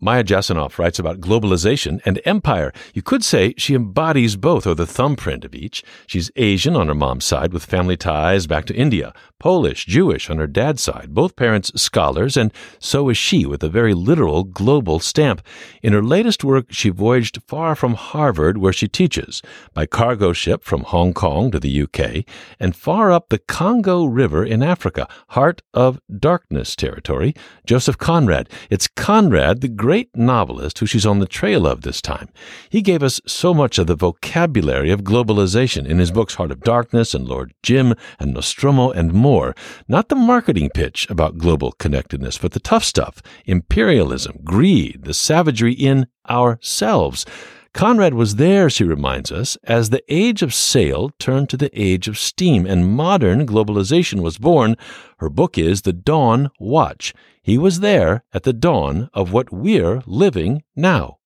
[0.00, 2.72] Maya Jasanoff writes about globalization and empire.
[2.94, 5.82] You could say she embodies both, or the thumbprint of each.
[6.06, 10.38] She's Asian on her mom's side with family ties back to India, Polish, Jewish on
[10.38, 15.00] her dad's side, both parents scholars, and so is she with a very literal global
[15.00, 15.42] stamp.
[15.82, 19.42] In her latest work, she voyaged far from Harvard, where she teaches,
[19.74, 22.24] by cargo ship from Hong Kong to the UK,
[22.60, 27.34] and far up the Congo River in Africa, heart of darkness territory,
[27.66, 28.48] Joseph Conrad.
[28.70, 32.28] It's Conrad, the great novelist who she's on the trail of this time.
[32.68, 36.60] He gave us so much of the vocabulary of globalization in his books Heart of
[36.60, 39.54] Darkness and Lord Jim and Nostromo and more.
[39.88, 45.72] Not the marketing pitch about global connectedness, but the tough stuff imperialism, greed, the savagery
[45.72, 47.24] in ourselves.
[47.72, 52.08] Conrad was there, she reminds us, as the age of sail turned to the age
[52.08, 54.76] of steam and modern globalization was born.
[55.18, 57.14] Her book is The Dawn Watch.
[57.48, 61.16] He was there at the dawn of what we're living now.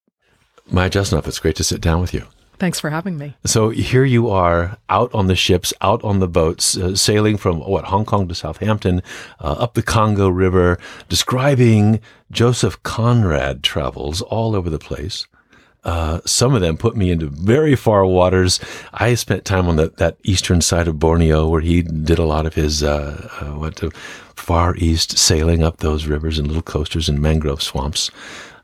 [0.70, 2.26] Maya Jasanoff, it's great to sit down with you.
[2.60, 3.34] Thanks for having me.
[3.44, 7.58] So here you are out on the ships, out on the boats, uh, sailing from
[7.58, 9.02] what, Hong Kong to Southampton,
[9.40, 11.98] uh, up the Congo River, describing
[12.30, 15.26] Joseph Conrad travels all over the place.
[15.84, 18.60] Uh, some of them put me into very far waters.
[18.92, 22.46] I spent time on the, that eastern side of Borneo where he did a lot
[22.46, 23.82] of his, uh, uh, what,
[24.36, 28.10] far east sailing up those rivers and little coasters and mangrove swamps.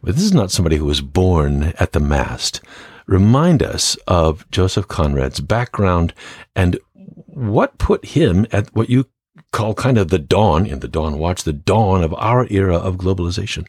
[0.03, 2.61] But this is not somebody who was born at the mast.
[3.07, 6.15] Remind us of Joseph Conrad's background
[6.55, 6.79] and
[7.27, 9.07] what put him at what you
[9.51, 12.97] call kind of the dawn in the dawn watch the dawn of our era of
[12.97, 13.67] globalization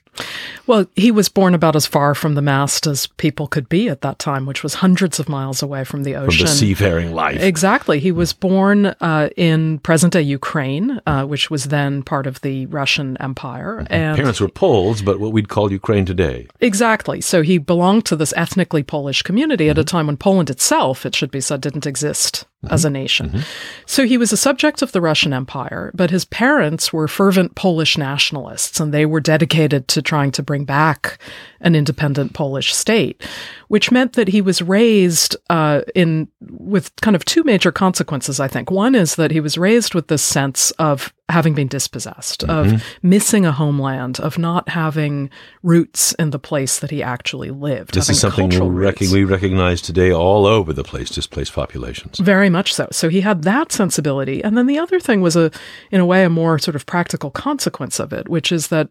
[0.68, 4.02] well he was born about as far from the mast as people could be at
[4.02, 7.42] that time which was hundreds of miles away from the ocean from the seafaring life
[7.42, 12.66] exactly he was born uh, in present-day ukraine uh, which was then part of the
[12.66, 13.94] russian empire mm-hmm.
[13.94, 18.18] and parents were poles but what we'd call ukraine today exactly so he belonged to
[18.18, 19.72] this ethnically polish community mm-hmm.
[19.72, 22.74] at a time when poland itself it should be said didn't exist mm-hmm.
[22.74, 23.30] as a nation.
[23.30, 23.40] Mm-hmm.
[23.86, 27.98] So he was a subject of the Russian Empire, but his parents were fervent Polish
[27.98, 31.20] nationalists, and they were dedicated to trying to bring back
[31.62, 33.22] an independent Polish state,
[33.68, 38.40] which meant that he was raised uh, in with kind of two major consequences.
[38.40, 42.42] I think one is that he was raised with this sense of having been dispossessed,
[42.42, 42.76] mm-hmm.
[42.76, 45.30] of missing a homeland, of not having
[45.64, 47.94] roots in the place that he actually lived.
[47.94, 52.20] This is something we, rec- we recognize today all over the place, displaced populations.
[52.20, 52.88] Very much so.
[52.92, 54.44] So he had that sensibility.
[54.44, 55.52] And then the other thing was a,
[55.92, 58.90] in a way, a more sort of practical consequence of it, which is that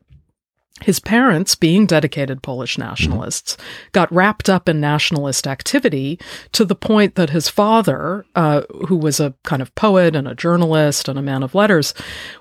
[0.82, 3.88] his parents, being dedicated Polish nationalists, mm-hmm.
[3.92, 6.18] got wrapped up in nationalist activity
[6.52, 10.34] to the point that his father, uh, who was a kind of poet and a
[10.34, 11.94] journalist and a man of letters,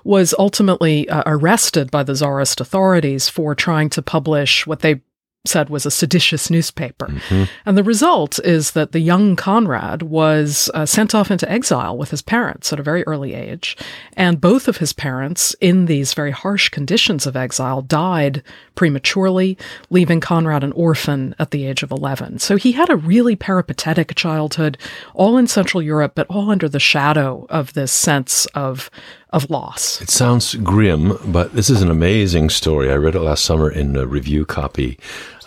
[0.04, 5.00] was ultimately uh, arrested by the czarist authorities for trying to publish what they
[5.48, 7.06] said was a seditious newspaper.
[7.06, 7.44] Mm-hmm.
[7.66, 12.10] And the result is that the young Conrad was uh, sent off into exile with
[12.10, 13.76] his parents at a very early age.
[14.14, 18.42] And both of his parents, in these very harsh conditions of exile, died
[18.74, 19.58] prematurely,
[19.90, 22.38] leaving Conrad an orphan at the age of 11.
[22.38, 24.78] So he had a really peripatetic childhood,
[25.14, 28.90] all in Central Europe, but all under the shadow of this sense of
[29.30, 30.00] of loss.
[30.00, 32.90] It sounds grim, but this is an amazing story.
[32.90, 34.98] I read it last summer in a review copy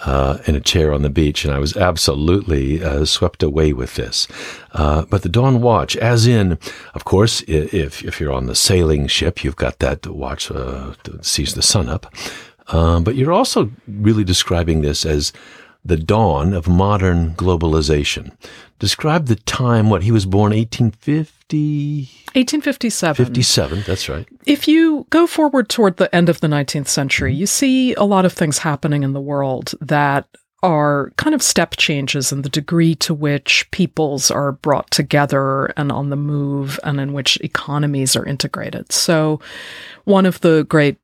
[0.05, 3.95] uh, in a chair on the beach, and I was absolutely uh, swept away with
[3.95, 4.27] this.
[4.73, 6.57] Uh, but the Dawn Watch, as in,
[6.93, 11.25] of course, if if you're on the sailing ship, you've got that watch uh, that
[11.25, 12.13] sees the sun up.
[12.67, 15.33] Um, but you're also really describing this as
[15.83, 18.35] the dawn of modern globalization.
[18.79, 21.40] Describe the time, what, he was born 1850?
[21.59, 23.25] 1857.
[23.25, 24.27] 57, that's right.
[24.45, 27.39] If you go forward toward the end of the 19th century, mm-hmm.
[27.39, 30.27] you see a lot of things happening in the world that
[30.63, 35.91] are kind of step changes in the degree to which peoples are brought together and
[35.91, 38.91] on the move and in which economies are integrated.
[38.91, 39.39] So,
[40.05, 40.97] one of the great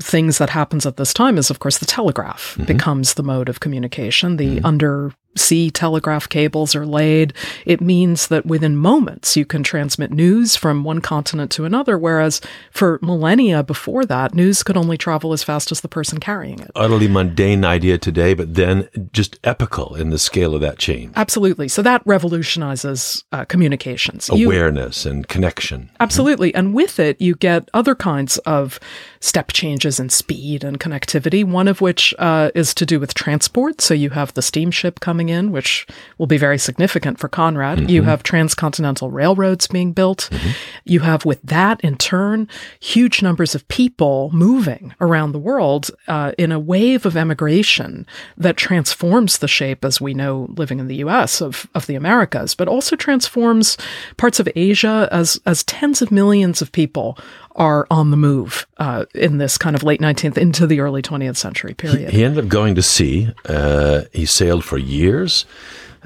[0.00, 2.64] things that happens at this time is, of course, the telegraph mm-hmm.
[2.64, 4.36] becomes the mode of communication.
[4.36, 4.66] The mm-hmm.
[4.66, 7.32] under sea telegraph cables are laid,
[7.64, 12.40] it means that within moments you can transmit news from one continent to another, whereas
[12.70, 16.70] for millennia before that, news could only travel as fast as the person carrying it.
[16.74, 21.12] Utterly mundane idea today, but then just epical in the scale of that change.
[21.16, 21.68] Absolutely.
[21.68, 24.28] So that revolutionizes uh, communications.
[24.28, 25.90] Awareness you, and connection.
[26.00, 26.50] Absolutely.
[26.50, 26.58] Mm-hmm.
[26.58, 28.78] And with it, you get other kinds of
[29.22, 33.80] step changes in speed and connectivity, one of which uh, is to do with transport.
[33.80, 35.86] So you have the steamship coming in, which
[36.18, 37.78] will be very significant for Conrad.
[37.78, 37.88] Mm-hmm.
[37.88, 40.28] You have transcontinental railroads being built.
[40.32, 40.50] Mm-hmm.
[40.84, 42.48] You have, with that in turn,
[42.80, 48.56] huge numbers of people moving around the world uh, in a wave of emigration that
[48.56, 52.66] transforms the shape, as we know living in the U.S., of, of the Americas, but
[52.66, 53.78] also transforms
[54.16, 57.16] parts of Asia as, as tens of millions of people
[57.56, 61.36] are on the move uh, in this kind of late 19th into the early 20th
[61.36, 62.10] century period.
[62.10, 63.32] He, he ended up going to sea.
[63.46, 65.44] Uh, he sailed for years.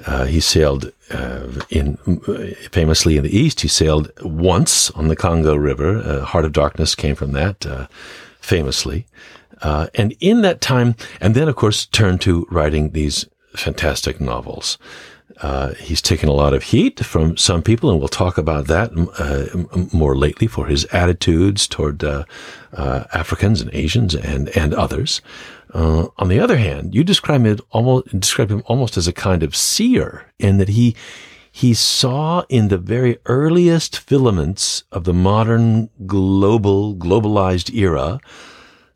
[0.07, 1.97] Uh, he sailed uh, in
[2.71, 3.63] famously in the east.
[3.63, 5.99] He sailed once on the Congo River.
[5.99, 7.87] Uh, Heart of Darkness came from that, uh,
[8.41, 9.07] famously.
[9.63, 14.77] and in that time, and then of course turned to writing these fantastic novels.
[15.43, 18.91] Uh, he's taken a lot of heat from some people, and we'll talk about that
[19.19, 22.25] uh, more lately for his attitudes toward uh,
[22.73, 25.21] uh Africans and Asians and and others.
[25.75, 29.43] Uh, on the other hand, you describe him almost describe him almost as a kind
[29.43, 30.97] of seer, in that he
[31.53, 38.21] he saw in the very earliest filaments of the modern global globalized era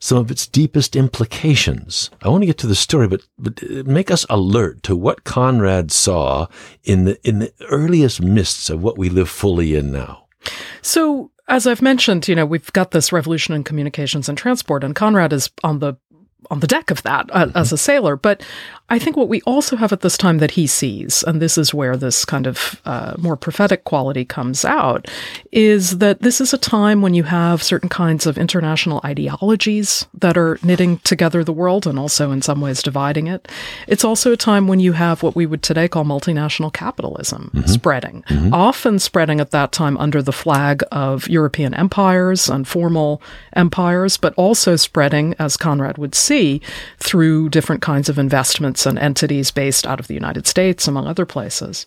[0.01, 2.11] some of its deepest implications.
[2.23, 5.93] I want to get to the story, but, but make us alert to what Conrad
[5.93, 6.47] saw
[6.83, 10.25] in the, in the earliest mists of what we live fully in now.
[10.81, 14.95] So, as I've mentioned, you know, we've got this revolution in communications and transport, and
[14.95, 15.97] Conrad is on the
[16.51, 18.17] on the deck of that uh, as a sailor.
[18.17, 18.43] But
[18.91, 21.73] I think what we also have at this time that he sees, and this is
[21.73, 25.07] where this kind of uh, more prophetic quality comes out,
[25.53, 30.37] is that this is a time when you have certain kinds of international ideologies that
[30.37, 33.47] are knitting together the world and also in some ways dividing it.
[33.87, 37.69] It's also a time when you have what we would today call multinational capitalism mm-hmm.
[37.69, 38.53] spreading, mm-hmm.
[38.53, 43.23] often spreading at that time under the flag of European empires and formal
[43.53, 46.61] empires, but also spreading, as Conrad would see,
[46.99, 51.27] through different kinds of investments and entities based out of the United States, among other
[51.27, 51.87] places.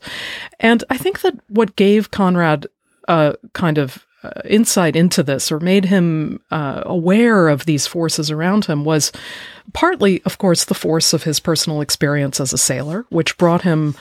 [0.60, 2.68] And I think that what gave Conrad
[3.08, 8.32] a kind of uh, insight into this or made him uh, aware of these forces
[8.32, 9.12] around him was
[9.74, 13.96] partly, of course, the force of his personal experience as a sailor, which brought him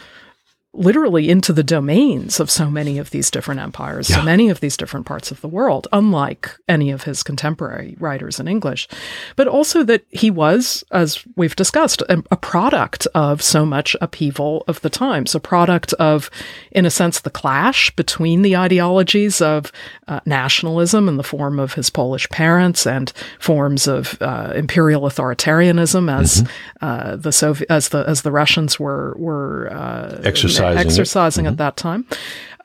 [0.74, 4.16] literally into the domains of so many of these different empires, yeah.
[4.16, 8.40] so many of these different parts of the world, unlike any of his contemporary writers
[8.40, 8.88] in English.
[9.36, 14.64] But also that he was, as we've discussed, a, a product of so much upheaval
[14.66, 16.30] of the times, a product of,
[16.70, 19.70] in a sense, the clash between the ideologies of
[20.08, 26.10] uh, nationalism in the form of his Polish parents and forms of uh, imperial authoritarianism
[26.10, 26.84] as mm-hmm.
[26.84, 30.20] uh, the Soviet, as the as the Russians were were uh,
[30.64, 31.52] exercising exercising mm-hmm.
[31.52, 32.06] at that time,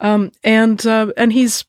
[0.02, 1.66] um, and uh, and he's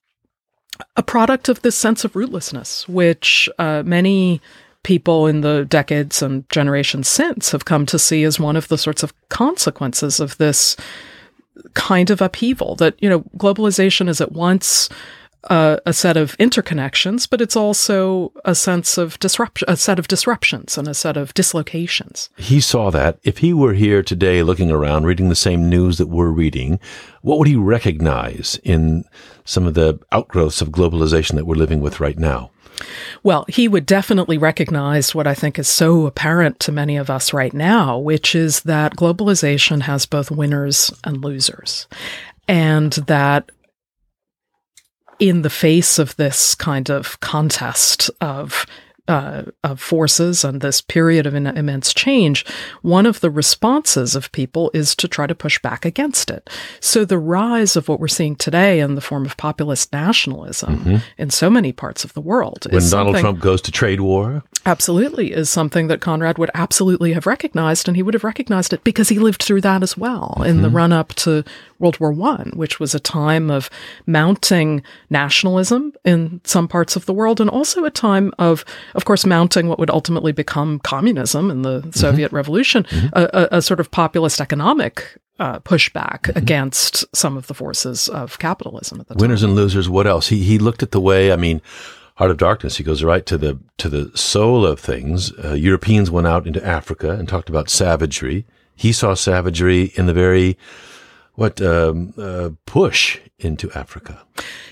[0.96, 4.40] a product of this sense of rootlessness, which uh, many
[4.82, 8.78] people in the decades and generations since have come to see as one of the
[8.78, 10.76] sorts of consequences of this
[11.74, 14.88] kind of upheaval that you know globalization is at once
[15.44, 20.08] uh, a set of interconnections, but it's also a sense of disruption, a set of
[20.08, 22.28] disruptions and a set of dislocations.
[22.36, 23.18] He saw that.
[23.22, 26.80] If he were here today looking around, reading the same news that we're reading,
[27.22, 29.04] what would he recognize in
[29.44, 32.50] some of the outgrowths of globalization that we're living with right now?
[33.22, 37.32] Well, he would definitely recognize what I think is so apparent to many of us
[37.32, 41.86] right now, which is that globalization has both winners and losers.
[42.46, 43.50] And that
[45.18, 48.66] in the face of this kind of contest of
[49.08, 52.44] uh, of forces and this period of immense change,
[52.82, 56.48] one of the responses of people is to try to push back against it.
[56.80, 60.96] So the rise of what we're seeing today in the form of populist nationalism mm-hmm.
[61.16, 62.66] in so many parts of the world.
[62.70, 64.44] When Donald Trump goes to trade war?
[64.68, 68.84] Absolutely, is something that Conrad would absolutely have recognized, and he would have recognized it
[68.84, 70.44] because he lived through that as well mm-hmm.
[70.44, 70.76] in the mm-hmm.
[70.76, 71.42] run up to
[71.78, 73.70] World War One, which was a time of
[74.04, 78.62] mounting nationalism in some parts of the world, and also a time of,
[78.94, 81.90] of course, mounting what would ultimately become communism in the mm-hmm.
[81.92, 83.06] Soviet Revolution, mm-hmm.
[83.14, 86.36] a, a, sort of populist economic uh, pushback mm-hmm.
[86.36, 89.20] against some of the forces of capitalism at the time.
[89.22, 89.88] Winners and losers.
[89.88, 90.28] What else?
[90.28, 91.32] He he looked at the way.
[91.32, 91.62] I mean
[92.18, 95.32] Heart of Darkness, he goes right to the to the soul of things.
[95.38, 98.44] Uh, Europeans went out into Africa and talked about savagery.
[98.74, 100.58] He saw savagery in the very
[101.36, 104.20] what um, uh, push into Africa.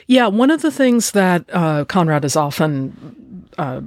[0.09, 3.83] Yeah, one of the things that uh, Conrad is often uh,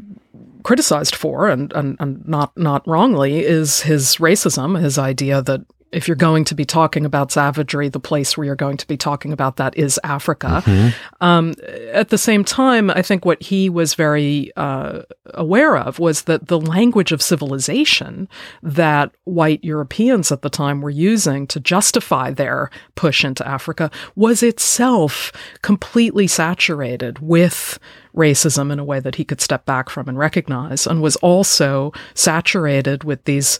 [0.63, 4.79] criticized for, and, and, and not not wrongly, is his racism.
[4.79, 8.55] His idea that if you're going to be talking about savagery, the place where you're
[8.55, 10.61] going to be talking about that is Africa.
[10.65, 11.23] Mm-hmm.
[11.23, 11.55] Um,
[11.91, 15.01] at the same time, I think what he was very uh,
[15.33, 18.27] aware of was that the language of civilization
[18.61, 24.43] that white Europeans at the time were using to justify their push into Africa was
[24.43, 25.31] itself
[25.61, 27.79] completely saturated with
[28.15, 31.91] racism in a way that he could step back from and recognize, and was also
[32.13, 33.59] saturated with these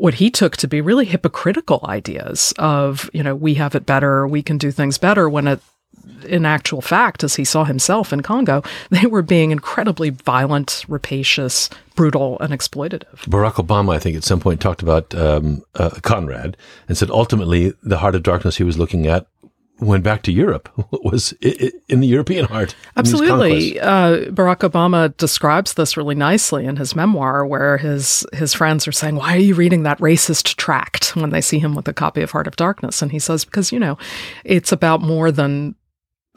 [0.00, 4.26] what he took to be really hypocritical ideas of, you know, we have it better,
[4.26, 5.60] we can do things better when it
[6.24, 11.70] in actual fact, as he saw himself in Congo, they were being incredibly violent, rapacious,
[11.94, 13.20] brutal, and exploitative.
[13.26, 16.56] Barack Obama, I think, at some point talked about um, uh, Conrad
[16.88, 19.26] and said ultimately the heart of darkness he was looking at
[19.80, 20.68] went back to Europe
[21.04, 21.32] was
[21.88, 22.74] in the European heart.
[22.96, 28.88] Absolutely, uh, Barack Obama describes this really nicely in his memoir, where his his friends
[28.88, 31.92] are saying, "Why are you reading that racist tract?" when they see him with a
[31.92, 33.98] copy of Heart of Darkness, and he says, "Because you know,
[34.44, 35.74] it's about more than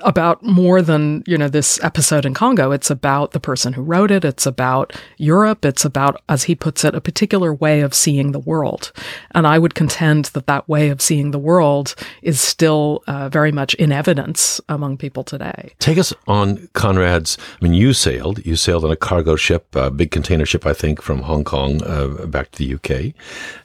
[0.03, 2.71] about more than you know this episode in Congo.
[2.71, 4.25] It's about the person who wrote it.
[4.25, 5.65] It's about Europe.
[5.65, 8.91] It's about, as he puts it, a particular way of seeing the world.
[9.31, 13.51] And I would contend that that way of seeing the world is still uh, very
[13.51, 15.73] much in evidence among people today.
[15.79, 17.37] Take us on Conrad's.
[17.59, 18.45] I mean, you sailed.
[18.45, 21.81] You sailed on a cargo ship, a big container ship, I think, from Hong Kong
[21.83, 23.13] uh, back to the UK.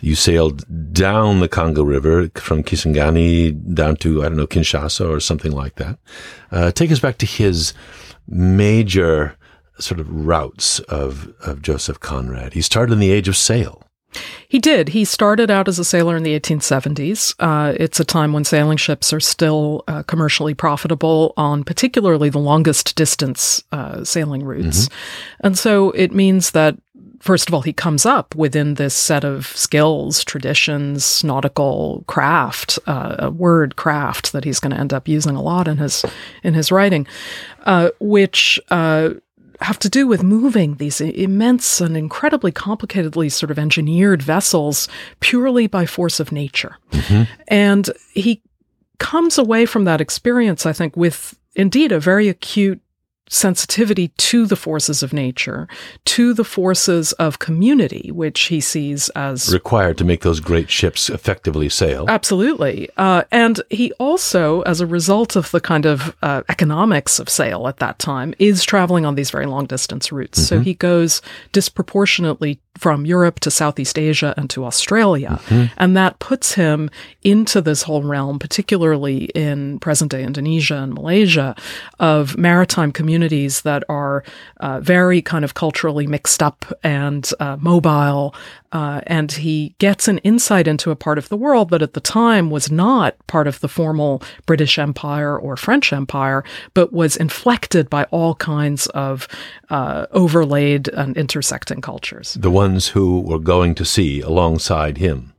[0.01, 5.21] You sailed down the Congo River from Kisangani down to I don't know Kinshasa or
[5.21, 5.99] something like that.
[6.51, 7.75] Uh, take us back to his
[8.29, 9.37] major
[9.79, 12.55] sort of routes of, of Joseph Conrad.
[12.55, 13.83] He started in the age of sail.
[14.49, 14.91] He did.
[14.91, 17.35] He started out as a sailor in the 1870s.
[17.39, 22.39] Uh, it's a time when sailing ships are still uh, commercially profitable on particularly the
[22.39, 24.87] longest distance uh, sailing routes.
[24.87, 25.47] Mm-hmm.
[25.47, 26.79] And so it means that
[27.27, 33.17] first of all, he comes up within this set of skills, traditions, nautical craft, uh,
[33.19, 36.05] a word craft that he's going to end up using a lot in his
[36.43, 37.07] in his writing,
[37.65, 38.61] uh, which.
[38.71, 39.11] Uh,
[39.63, 44.87] have to do with moving these immense and incredibly complicatedly sort of engineered vessels
[45.21, 46.77] purely by force of nature.
[46.91, 47.23] Mm-hmm.
[47.49, 48.43] And he
[48.99, 52.83] comes away from that experience, I think, with indeed a very acute
[53.29, 55.69] sensitivity to the forces of nature,
[56.05, 61.11] to the forces of community, which he sees as required to make those great ships
[61.11, 62.07] effectively sail.
[62.09, 62.89] Absolutely.
[62.97, 67.67] Uh, and he also, as a result of the kind of uh, economics of sail
[67.69, 70.39] at that time, is traveling on these very long distance routes.
[70.39, 70.47] Mm-hmm.
[70.47, 75.41] So he goes disproportionately from Europe to Southeast Asia and to Australia.
[75.47, 75.73] Mm-hmm.
[75.77, 76.91] And that puts him
[77.23, 81.55] into this whole realm, particularly in present day Indonesia and Malaysia,
[81.99, 84.23] of maritime communities that are
[84.61, 88.35] uh, very kind of culturally mixed up and uh, mobile.
[88.73, 92.01] Uh, and he gets an insight into a part of the world that at the
[92.01, 96.45] time was not part of the formal British Empire or French Empire,
[96.75, 99.29] but was inflected by all kinds of
[99.71, 102.35] uh, overlaid and intersecting cultures.
[102.35, 105.33] The ones who were going to sea alongside him.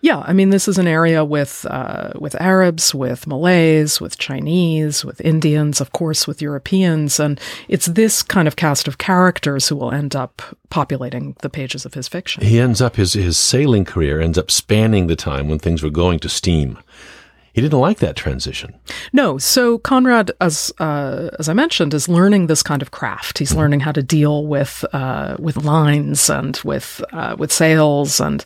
[0.00, 5.04] Yeah, I mean, this is an area with uh, with Arabs, with Malays, with Chinese,
[5.04, 9.76] with Indians, of course, with Europeans, and it's this kind of cast of characters who
[9.76, 12.42] will end up populating the pages of his fiction.
[12.44, 15.90] He ends up his his sailing career ends up spanning the time when things were
[15.90, 16.78] going to steam
[17.52, 18.74] he didn't like that transition.
[19.12, 19.38] No.
[19.38, 23.38] So Conrad, as uh, as I mentioned, is learning this kind of craft.
[23.38, 28.44] He's learning how to deal with uh, with lines and with uh, with sails and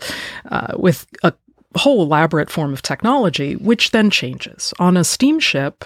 [0.51, 1.33] uh, with a
[1.77, 4.73] whole elaborate form of technology, which then changes.
[4.79, 5.85] On a steamship,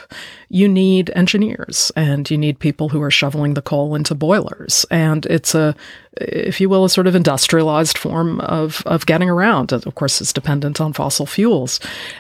[0.49, 4.87] you need engineers and you need people who are shoveling the coal into boilers.
[4.91, 5.75] And it's a,
[6.17, 9.73] if you will, a sort of industrialized form of, of getting around.
[9.73, 11.79] Of course, it's dependent on fossil fuels.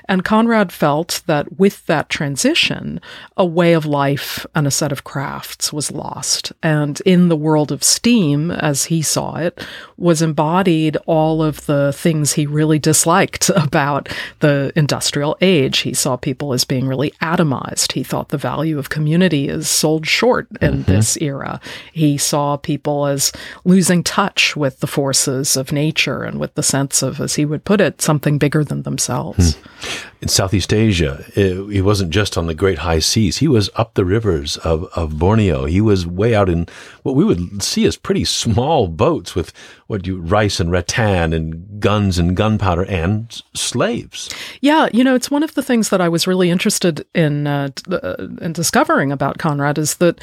[0.08, 3.00] And Conrad felt that with that transition,
[3.36, 6.52] a way of life and a set of crafts was lost.
[6.62, 9.66] And in the world of steam, as he saw it,
[9.96, 15.78] was embodied all of the things he really disliked about the industrial age.
[15.78, 17.92] He saw people as being really atomized.
[17.92, 20.92] He thought the value of community is sold short in mm-hmm.
[20.92, 21.60] this era.
[21.92, 23.32] He saw people as
[23.64, 27.64] losing touch with the forces of nature and with the sense of, as he would
[27.64, 29.54] put it, something bigger than themselves.
[29.54, 29.66] Hmm.
[30.22, 33.38] In Southeast Asia, he wasn't just on the great high seas.
[33.38, 35.64] He was up the rivers of, of Borneo.
[35.64, 36.66] He was way out in
[37.02, 39.52] what we would see as pretty small boats with
[39.90, 44.28] what do you rice and rattan and guns and gunpowder and slaves.
[44.60, 47.70] Yeah, you know, it's one of the things that I was really interested in uh,
[47.74, 50.20] d- uh, in discovering about Conrad is that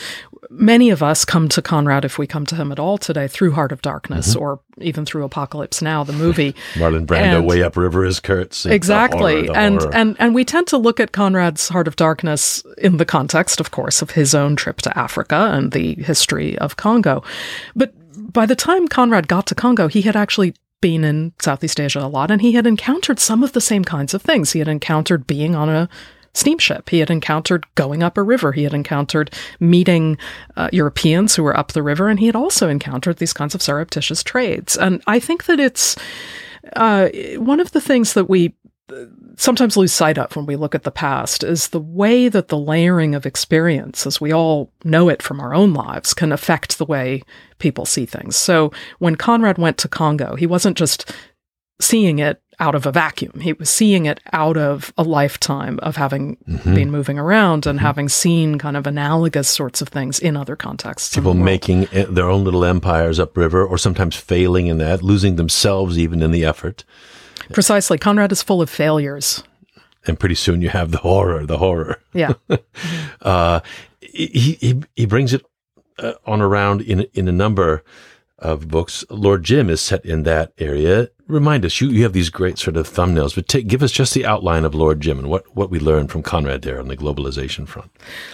[0.49, 3.51] many of us come to Conrad if we come to him at all today through
[3.51, 4.41] Heart of Darkness Mm-hmm.
[4.41, 6.53] or even through Apocalypse Now, the movie.
[6.75, 8.57] Marlon Brando And- way upriver as Kurtz.
[8.57, 9.95] sings the exactly horror, the and horror.
[9.95, 13.71] and and we tend to look at conrad's heart of darkness in the context of
[13.71, 17.23] course of his own trip to africa and the history of congo
[17.75, 21.99] but by the time conrad got to congo he had actually been in southeast asia
[21.99, 24.67] a lot and he had encountered some of the same kinds of things he had
[24.67, 25.89] encountered being on a
[26.37, 26.89] steamship.
[26.89, 28.51] He had encountered going up a river.
[28.51, 30.17] He had encountered meeting
[30.55, 33.61] uh, Europeans who were up the river, and he had also encountered these kinds of
[33.61, 34.77] surreptitious trades.
[34.77, 35.95] And I think that it's
[36.75, 38.53] uh, one of the things that we
[39.35, 42.57] sometimes lose sight of when we look at the past is the way that the
[42.57, 46.85] layering of experience, as we all know it from our own lives, can affect the
[46.85, 47.21] way
[47.59, 48.35] people see things.
[48.35, 51.13] So when Conrad went to Congo, he wasn't just
[51.79, 53.39] seeing it out of a vacuum.
[53.39, 58.09] He was seeing it out of a lifetime of having been moving around and having
[58.09, 61.13] seen kind of analogous sorts of things in other contexts.
[61.13, 65.35] People the making eh, their own little empires upriver, or sometimes failing in that, losing
[65.35, 66.83] themselves even in the effort.
[67.53, 67.97] Precisely.
[67.97, 69.43] Conrad is full of failures.
[70.05, 72.01] And pretty soon you have the horror, the horror.
[72.13, 72.33] Yeah.
[73.19, 73.59] Uh,
[73.99, 75.43] he, he, he brings it
[75.97, 77.83] uh, on around in, in a number
[78.39, 79.03] of books.
[79.09, 81.09] Lord Jim is set in that area.
[81.27, 84.13] Remind us, you, you have these great sort of thumbnails, but take, give us just
[84.13, 86.95] the outline of Lord Jim and what, what we learned from Conrad there on the
[86.95, 87.91] globalization front.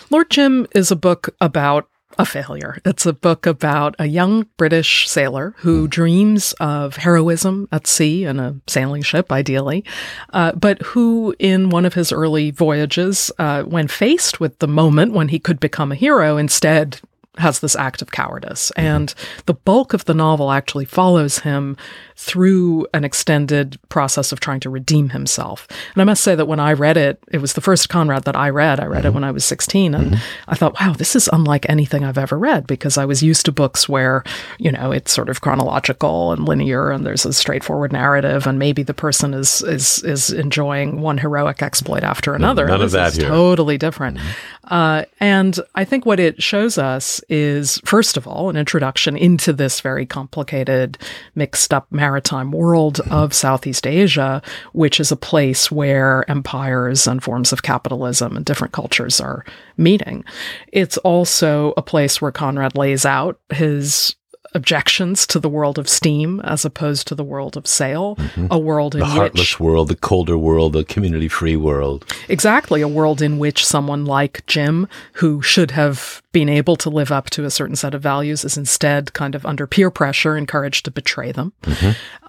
[0.10, 2.78] Lord Jim is a book about a failure.
[2.86, 8.40] It's a book about a young British sailor who dreams of heroism at sea in
[8.40, 9.84] a sailing ship, ideally,
[10.32, 15.14] uh, but who, in one of his early voyages, uh, when faced with the moment
[15.14, 17.00] when he could become a hero, instead
[17.38, 18.72] has this act of cowardice.
[18.72, 19.14] And
[19.46, 21.78] the bulk of the novel actually follows him
[22.24, 25.68] through an extended process of trying to redeem himself.
[25.94, 28.36] And I must say that when I read it, it was the first Conrad that
[28.36, 28.80] I read.
[28.80, 29.16] I read it mm-hmm.
[29.16, 30.50] when I was 16 and mm-hmm.
[30.50, 33.52] I thought, wow, this is unlike anything I've ever read because I was used to
[33.52, 34.24] books where,
[34.58, 38.84] you know, it's sort of chronological and linear and there's a straightforward narrative and maybe
[38.84, 42.66] the person is is is enjoying one heroic exploit after another.
[42.68, 43.28] none of This that is here.
[43.28, 44.18] Totally different.
[44.18, 44.54] Mm-hmm.
[44.74, 49.52] Uh, and I think what it shows us is, first of all, an introduction into
[49.52, 50.98] this very complicated,
[51.36, 54.40] mixed up maritime world of Southeast Asia,
[54.72, 59.44] which is a place where empires and forms of capitalism and different cultures are
[59.78, 60.24] meeting.
[60.68, 64.16] It's also a place where Conrad lays out his
[64.54, 68.18] objections to the world of steam as opposed to the world of sail,
[68.50, 72.06] a world in The heartless which world, the colder world, the community free world.
[72.30, 77.12] Exactly, a world in which someone like Jim, who should have been able to live
[77.12, 80.86] up to a certain set of values, is instead kind of under peer pressure encouraged
[80.86, 81.54] to betray them.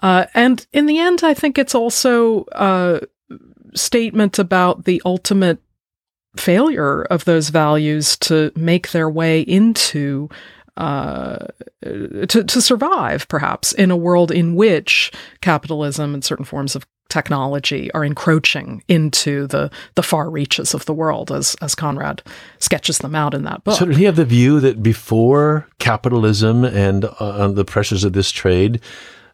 [0.01, 3.01] Uh, and in the end, I think it's also a
[3.73, 5.59] statement about the ultimate
[6.37, 10.29] failure of those values to make their way into
[10.77, 11.45] uh,
[11.83, 15.11] to, to survive, perhaps, in a world in which
[15.41, 20.93] capitalism and certain forms of technology are encroaching into the, the far reaches of the
[20.93, 22.21] world, as, as Conrad
[22.59, 23.77] sketches them out in that book.
[23.77, 28.31] So did he have the view that before capitalism and uh, the pressures of this
[28.31, 28.81] trade,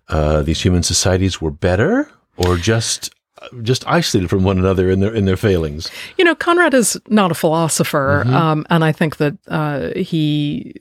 [0.09, 3.15] uh, these human societies were better, or just
[3.61, 5.89] just isolated from one another in their in their failings?
[6.17, 10.75] You know, Conrad is not a philosopher, um, and I think that uh, he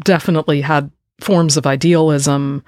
[0.00, 2.64] definitely had forms of idealism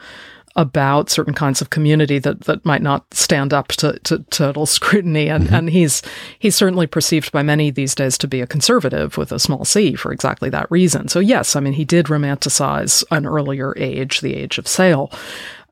[0.57, 5.29] about certain kinds of community that, that might not stand up to, to total scrutiny.
[5.29, 6.03] And, and he's
[6.39, 9.95] he's certainly perceived by many these days to be a conservative with a small c
[9.95, 11.09] for exactly that reason.
[11.09, 15.11] So yes, I mean he did romanticize an earlier age, the age of sail.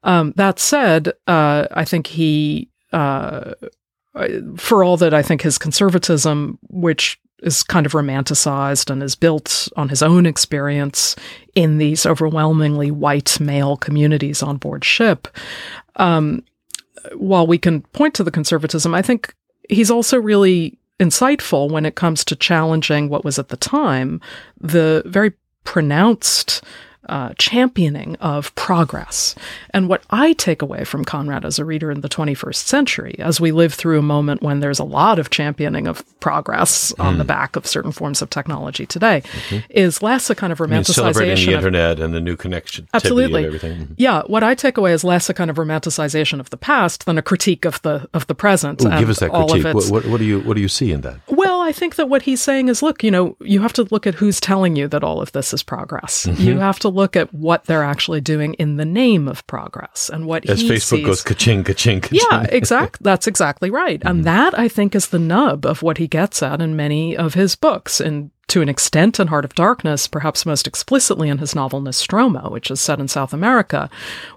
[0.02, 3.54] Um, that said, uh, I think he uh,
[4.56, 9.68] for all that I think his conservatism, which is kind of romanticized and is built
[9.76, 11.16] on his own experience
[11.54, 15.28] in these overwhelmingly white male communities on board ship,
[15.96, 16.44] um,
[17.14, 19.34] while we can point to the conservatism, I think
[19.68, 24.20] he's also really insightful when it comes to challenging what was at the time
[24.60, 25.32] the very
[25.64, 26.62] pronounced
[27.10, 29.34] uh, championing of progress.
[29.74, 33.40] And what I take away from Conrad as a reader in the 21st century, as
[33.40, 37.24] we live through a moment when there's a lot of championing of progress on the
[37.24, 39.22] back of certain forms of technology today,
[39.68, 42.86] is less a kind of I mean, celebrating the of internet and the new connection,
[42.94, 43.44] Absolutely.
[43.44, 43.78] everything.
[43.80, 43.94] Mhm.
[43.96, 47.18] yeah, what I take away is less a kind of romanticization of the past than
[47.18, 48.82] a critique of the of the present.
[48.82, 49.66] Ooh, and give us that all critique.
[49.66, 51.18] Of What, what, what do you what do you see in that?
[51.28, 54.06] well, I think that what he's saying is look, you know, you have to look
[54.06, 56.26] at who's telling you that all of this is progress.
[56.26, 56.42] Mm-hmm.
[56.42, 60.26] You have to look at what they're actually doing in the name of progress and
[60.26, 61.06] what As Facebook sees.
[61.06, 62.20] goes ka-ching, ka-ching, ka-ching.
[62.30, 63.02] Yeah, exact.
[63.02, 63.98] That's exactly right.
[64.00, 64.08] Mm-hmm.
[64.08, 67.34] And that I think is the nub of what he gets at in many of
[67.34, 68.00] his books.
[68.00, 72.50] And to an extent in Heart of Darkness, perhaps most explicitly in his novel Nostromo,
[72.50, 73.88] which is set in South America,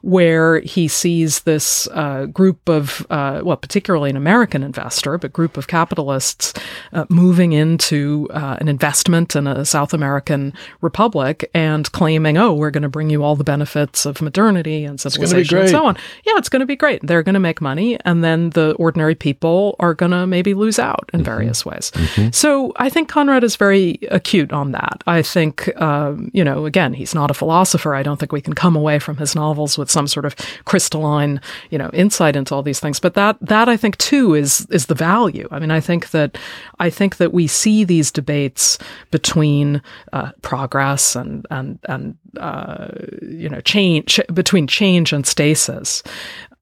[0.02, 5.58] where he sees this uh, group of, uh, well, particularly an American investor, but group
[5.58, 6.54] of capitalists
[6.94, 12.72] uh, moving into uh, an investment in a South American republic and claiming, oh, we're
[12.72, 15.98] going to bring you all the benefits of modernity and civilization and so on.
[16.24, 17.02] Yeah, it's going to be great.
[17.02, 20.78] They're going to make money, and then the ordinary people are going to maybe lose
[20.78, 21.92] out in various ways.
[22.32, 25.04] So I think Conrad is very acute on that.
[25.08, 27.96] I think, um, you know, again, he's not a philosopher.
[27.96, 30.36] I don't think we can come away from his novels with some sort of
[30.66, 33.00] crystalline, you know, insight into all these things.
[33.00, 35.48] But that that I think too is is the value.
[35.52, 36.38] I mean, I think that
[36.80, 38.78] I think that we see these debates
[39.12, 42.90] between uh, progress and and and uh,
[43.22, 46.04] you know change between change and stasis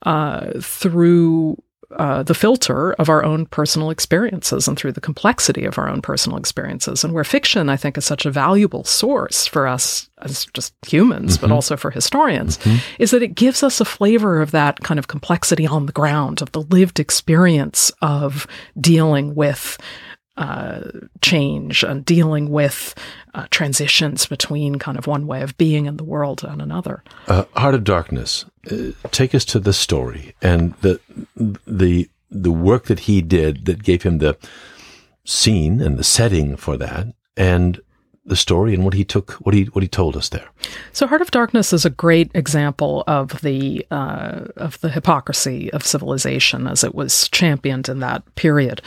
[0.04, 1.62] uh, through
[1.97, 6.01] uh, the filter of our own personal experiences and through the complexity of our own
[6.01, 7.04] personal experiences.
[7.04, 11.38] And where fiction, I think, is such a valuable source for us as just humans,
[11.38, 12.60] but also for historians,
[12.99, 16.41] is that it gives us a flavor of that kind of complexity on the ground,
[16.41, 18.47] of the lived experience of
[18.80, 19.77] dealing with
[20.41, 20.82] uh,
[21.21, 22.95] change and dealing with
[23.36, 27.04] uh, transitions between kind of one way of being in the world and another.
[27.27, 28.45] Uh, Heart of Darkness.
[28.69, 30.99] Uh, take us to the story and the
[31.67, 34.36] the the work that he did that gave him the
[35.25, 37.80] scene and the setting for that, and
[38.23, 40.47] the story and what he took, what he what he told us there.
[40.93, 45.84] So, Heart of Darkness is a great example of the uh, of the hypocrisy of
[45.84, 48.81] civilization as it was championed in that period.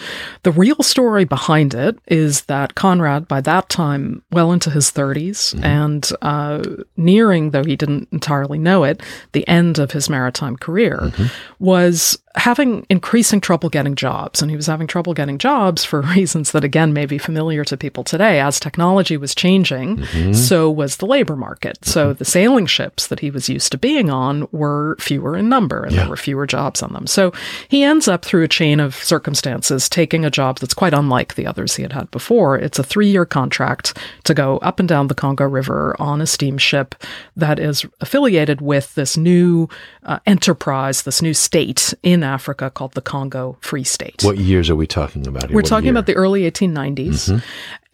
[0.44, 5.60] The real story behind it is that Conrad, by that time, well into his 30s
[5.62, 6.62] and uh,
[6.96, 11.12] nearing, though he didn't entirely know it, the end of his maritime career,
[11.58, 14.42] was having increasing trouble getting jobs.
[14.42, 17.76] And he was having trouble getting jobs for reasons that, again, may be familiar to
[17.76, 18.40] people today.
[18.40, 21.84] As technology was changing, so was the labor market.
[21.84, 25.84] So the sailing ships that he was used to being on were fewer in number
[25.84, 26.00] and Yeah.
[26.00, 27.06] there were fewer jobs on them.
[27.06, 27.32] So
[27.68, 31.46] he ends up through a chain of circumstances taking a job that's quite unlike the
[31.46, 32.58] others he had had before.
[32.58, 36.26] It's a three year contract to go up and down the Congo River on a
[36.26, 36.96] steamship
[37.36, 39.68] that is affiliated with this new
[40.02, 44.22] uh, enterprise, this new state in Africa called the Congo Free State.
[44.24, 45.50] What years are we talking about here?
[45.54, 45.92] We're What talking year?
[45.92, 47.42] about the early 1890s.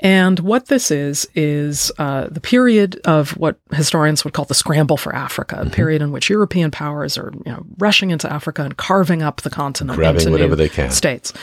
[0.03, 4.97] And what this is, is uh, the period of what historians would call the scramble
[4.97, 8.75] for Africa, a period in which European powers are you know, rushing into Africa and
[8.79, 10.91] carving up the continent Grabbing into whatever they can.
[10.91, 11.35] states.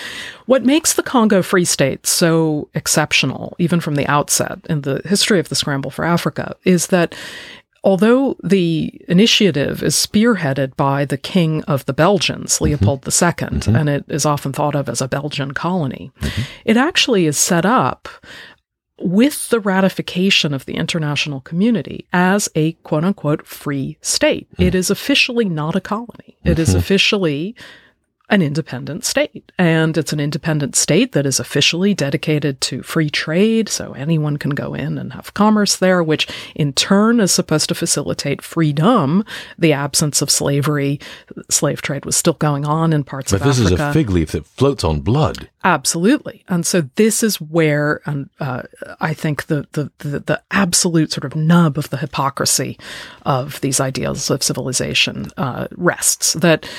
[0.48, 5.40] What makes the Congo Free State so exceptional, even from the outset in the history
[5.40, 7.14] of the scramble for Africa, is that
[7.88, 12.66] although the initiative is spearheaded by the king of the Belgians, mm-hmm.
[12.66, 13.76] Leopold II, mm-hmm.
[13.78, 16.42] and it is often thought of as a Belgian colony, mm-hmm.
[16.66, 18.10] it actually is set up
[19.00, 24.50] with the ratification of the international community as a quote unquote free state.
[24.58, 24.64] Hmm.
[24.64, 26.36] It is officially not a colony.
[26.44, 27.56] It is officially
[28.30, 29.52] an independent state.
[29.58, 33.70] And it's an independent state that is officially dedicated to free trade.
[33.70, 37.76] So anyone can go in and have commerce there, which in turn is supposed to
[37.76, 39.24] facilitate freedom,
[39.58, 41.00] the absence of slavery.
[41.50, 43.64] Slave trade was still going on in parts But of Africa.
[43.64, 45.50] But this is a fig leaf that floats on blood.
[45.64, 46.44] Absolutely.
[46.48, 48.64] And so this is where um, uh,
[49.00, 52.78] I think the, the, the, the absolute sort of nub of the hypocrisy
[53.26, 56.34] of these ideals of civilization uh, rests.
[56.34, 56.70] That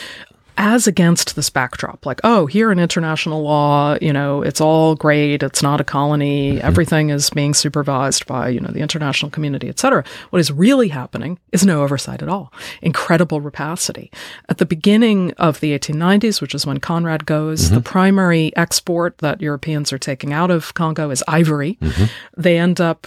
[0.59, 5.42] as against this backdrop, like, oh, here in international law, you know, it's all great.
[5.42, 6.55] It's not a colony.
[6.55, 6.66] Mm-hmm.
[6.66, 10.05] Everything is being supervised by, you know, the international community, et cetera.
[10.31, 12.53] What is really happening is no oversight at all.
[12.83, 14.11] Incredible rapacity.
[14.49, 17.85] At the beginning of the 1890s, which is when Conrad goes, the mm-hmm.
[17.85, 21.79] primary export that Europeans are taking out of Congo is ivory.
[21.81, 22.05] Mm-hmm.
[22.37, 23.07] They end up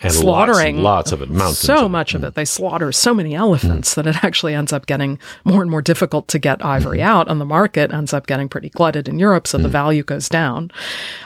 [0.00, 1.58] And slaughtering lots, lots of it, mountains.
[1.58, 1.88] so of it.
[1.88, 2.28] much of mm.
[2.28, 2.34] it.
[2.34, 6.28] They slaughter so many elephants that it actually ends up getting more and more difficult
[6.28, 7.08] to get ivory mm-hmm.
[7.08, 9.72] out on the market, ends up getting pretty glutted in Europe, so the mm.
[9.72, 10.70] value goes down.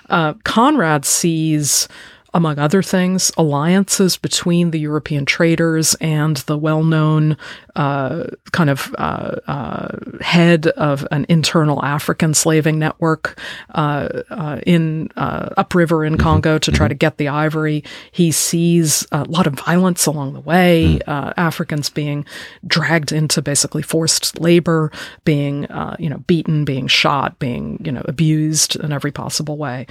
[0.09, 1.89] Uh, Conrad sees
[2.35, 7.37] among other things, alliances between the European traders and the well-known
[7.77, 13.41] uh, kind of uh, uh, head of an internal African slaving network
[13.75, 17.85] uh, uh, in uh, upriver in Congo to try to get the ivory.
[18.13, 22.25] He sees a lot of violence along the way, uh, Africans being
[22.67, 24.91] dragged into basically forced labor,
[25.25, 29.87] being uh, you know beaten, being shot, being you know abused in every possible way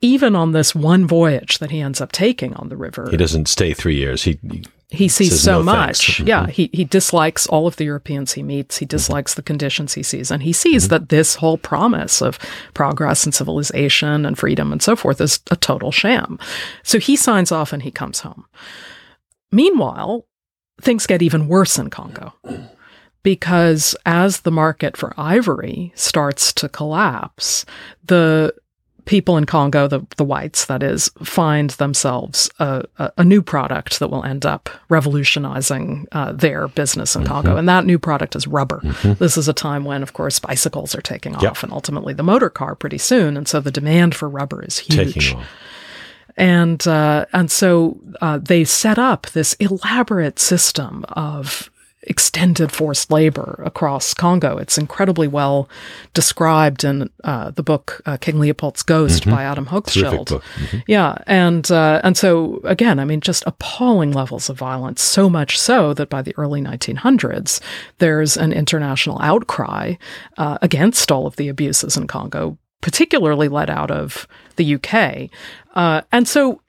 [0.00, 3.48] even on this one voyage that he ends up taking on the river, he doesn't
[3.48, 4.22] stay three years.
[4.22, 4.38] He,
[4.88, 6.16] he sees so no much.
[6.16, 6.20] thanks.
[6.20, 8.78] Yeah, he, he dislikes all of the Europeans he meets.
[8.78, 8.90] He mm-hmm.
[8.90, 10.30] dislikes the conditions he sees.
[10.30, 10.90] And he sees mm-hmm.
[10.90, 12.38] that this whole promise of
[12.74, 16.38] progress and civilization and freedom and so forth is a total sham.
[16.82, 18.46] So he signs off and he comes home.
[19.52, 20.26] Meanwhile,
[20.80, 22.32] things get even worse in Congo
[23.22, 27.64] because as the market for ivory starts to collapse,
[28.04, 28.54] the
[29.10, 33.98] people in Congo, the, the whites, that is, find themselves a, a, a new product
[33.98, 37.56] that will end up revolutionizing uh, their business in Congo.
[37.56, 38.80] And that new product is rubber.
[39.18, 41.66] This is a time when, of course, bicycles are taking off Mm-hmm.
[41.66, 43.36] And ultimately the motor car pretty soon.
[43.36, 45.46] And so the demand for rubber is huge taking off.
[46.36, 51.70] and uh, and so uh, they set up this elaborate system of
[52.02, 54.56] extended forced labor across Congo.
[54.56, 55.68] It's incredibly well
[56.14, 60.28] described in uh, the book uh, King Leopold's Ghost by Adam Hochschild.
[60.28, 60.44] book.
[60.86, 65.02] Yeah, and uh, and so again, I mean, just appalling levels of violence.
[65.02, 67.60] So much so that by the early 1900s,
[67.98, 69.94] there's an international outcry
[70.38, 75.30] uh, against all of the abuses in Congo, particularly led out of the UK.
[75.74, 76.62] Uh, and so,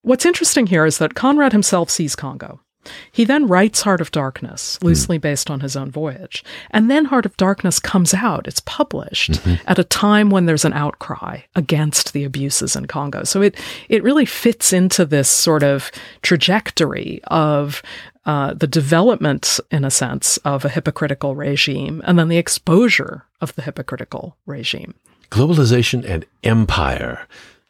[0.00, 2.60] what's interesting here is that Conrad himself sees Congo.
[3.10, 6.44] He then writes Heart of Darkness, loosely based on his own voyage.
[6.70, 8.48] And then Heart of Darkness comes out.
[8.48, 13.24] It's published at a time when there's an outcry against the abuses in Congo.
[13.24, 13.56] So it,
[13.88, 15.90] it really fits into this sort of
[16.22, 17.82] trajectory of
[18.24, 23.54] uh, the development, in a sense, of a hypocritical regime and then the exposure of
[23.56, 24.94] the hypocritical regime.
[25.30, 27.26] globalization and empire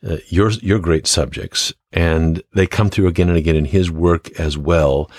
[0.06, 4.30] uh, your your great subjects and they come through again and again in his work
[4.38, 5.10] as well.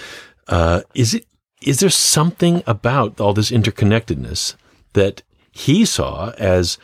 [0.47, 1.25] Uh, is it
[1.61, 4.55] is there something about all this interconnectedness
[4.93, 6.77] that he saw as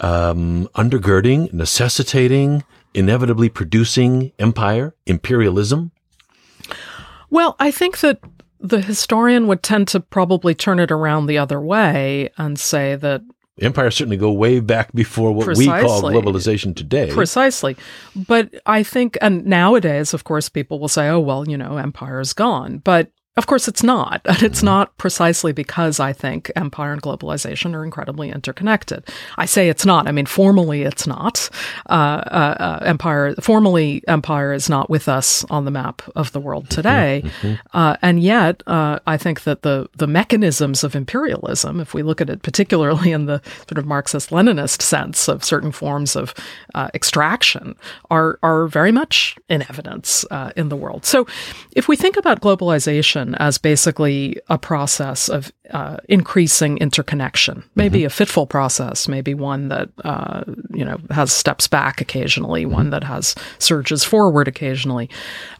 [0.00, 5.90] um, undergirding necessitating inevitably producing empire imperialism?
[7.30, 8.20] Well, I think that
[8.60, 13.22] the historian would tend to probably turn it around the other way and say that
[13.60, 17.76] empires certainly go way back before what we call globalization today precisely.
[18.16, 22.20] But I think, and nowadays, of course, people will say, oh, well, you know, empire
[22.20, 22.78] is gone.
[22.78, 24.20] But of course, it's not.
[24.26, 29.08] And it's not precisely because I think empire and globalization are incredibly interconnected.
[29.38, 30.06] I say it's not.
[30.06, 31.48] I mean, formally, it's not.
[31.88, 36.40] Uh, uh, uh, empire, formally, empire is not with us on the map of the
[36.40, 37.24] world today.
[37.72, 42.20] Uh, and yet, uh, I think that the, the mechanisms of imperialism, if we look
[42.20, 46.34] at it particularly in the sort of Marxist Leninist sense of certain forms of
[46.74, 47.76] uh, extraction,
[48.10, 51.06] are, are very much in evidence uh, in the world.
[51.06, 51.26] So
[51.74, 58.10] if we think about globalization as basically a process of uh, increasing interconnection, maybe a
[58.10, 63.34] fitful process, maybe one that uh, you know has steps back occasionally, one that has
[63.58, 65.08] surges forward occasionally,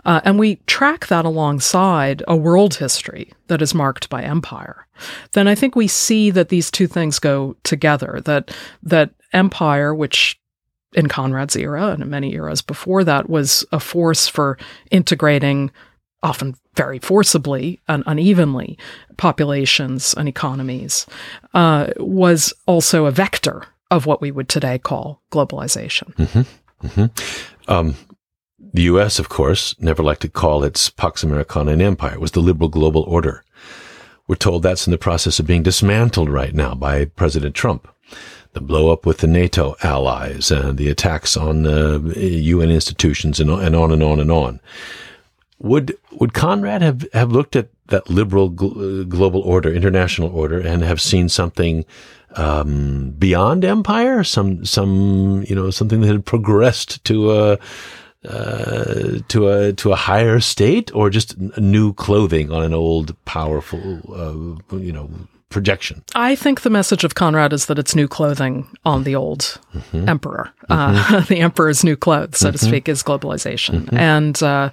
[0.04, 4.86] uh, and we track that alongside a world history that is marked by empire,
[5.32, 8.20] then I think we see that these two things go together.
[8.24, 8.50] That
[8.82, 10.38] that empire, which
[10.94, 14.58] in Conrad's era and in many eras before that was a force for
[14.90, 15.70] integrating
[16.22, 18.78] often very forcibly and unevenly
[19.16, 21.06] populations and economies
[21.54, 26.46] uh, was also a vector of what we would today call globalization.
[27.68, 27.94] Um,
[28.74, 32.14] the U.S., of course, never liked to call its Pax Americana an empire.
[32.14, 33.44] It was the liberal global order.
[34.26, 37.86] We're told that's in the process of being dismantled right now by President Trump.
[38.54, 43.50] The blow up with the NATO allies and the attacks on uh, UN institutions and
[43.50, 44.60] on and on and on.
[45.62, 50.82] Would would Conrad have, have looked at that liberal gl- global order, international order, and
[50.82, 51.84] have seen something
[52.34, 57.58] um, beyond empire, some some you know something that had progressed to a
[58.28, 64.58] uh, to a to a higher state, or just new clothing on an old powerful
[64.72, 65.10] uh, you know
[65.52, 66.02] projection?
[66.14, 69.60] I think the message of Conrad is that it's new clothing on the old
[69.92, 70.52] emperor.
[70.68, 73.92] Uh, the emperor's new clothes, so to speak, is globalization.
[73.92, 74.70] And uh,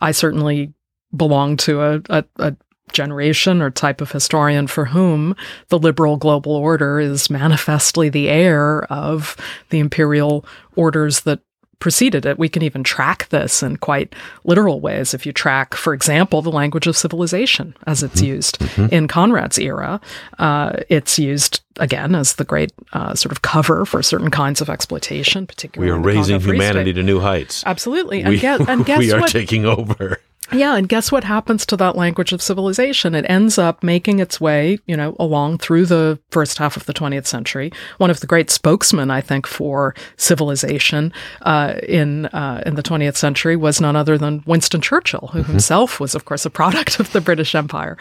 [0.00, 0.72] I certainly
[1.14, 2.56] belong to a, a, a
[2.92, 5.34] generation or type of historian for whom
[5.68, 9.36] the liberal global order is manifestly the heir of
[9.70, 10.44] the imperial
[10.76, 11.40] orders that
[11.82, 12.38] preceded it.
[12.38, 14.14] We can even track this in quite
[14.44, 15.14] literal ways.
[15.14, 20.00] If you track, for example, the language of civilization as it's used in Conrad's era,
[20.38, 24.70] uh, it's used again as the great uh, sort of cover for certain kinds of
[24.70, 25.90] exploitation, particularly.
[25.90, 27.64] We are raising humanity to new heights.
[27.66, 29.30] Absolutely, and, we, guess, and guess we are what?
[29.32, 30.20] taking over.
[30.52, 33.14] Yeah, and guess what happens to that language of civilization?
[33.14, 36.92] It ends up making its way, you know, along through the first half of the
[36.92, 37.72] 20th century.
[37.98, 41.12] One of the great spokesmen, I think, for civilization
[41.42, 45.52] uh, in uh, in the 20th century was none other than Winston Churchill, who mm-hmm.
[45.52, 47.96] himself was, of course, a product of the British Empire.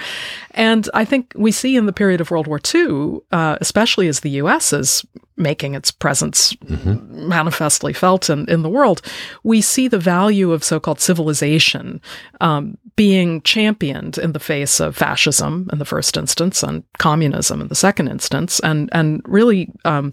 [0.52, 4.22] And I think we see in the period of World War II, uh, especially as
[4.22, 4.74] the U.S.
[4.74, 5.06] is
[5.42, 7.28] making its presence mm-hmm.
[7.28, 9.02] manifestly felt in, in the world,
[9.44, 12.02] we see the value of so-called civilization
[12.40, 17.68] um, being championed in the face of fascism in the first instance and communism in
[17.68, 20.12] the second instance, and and really um,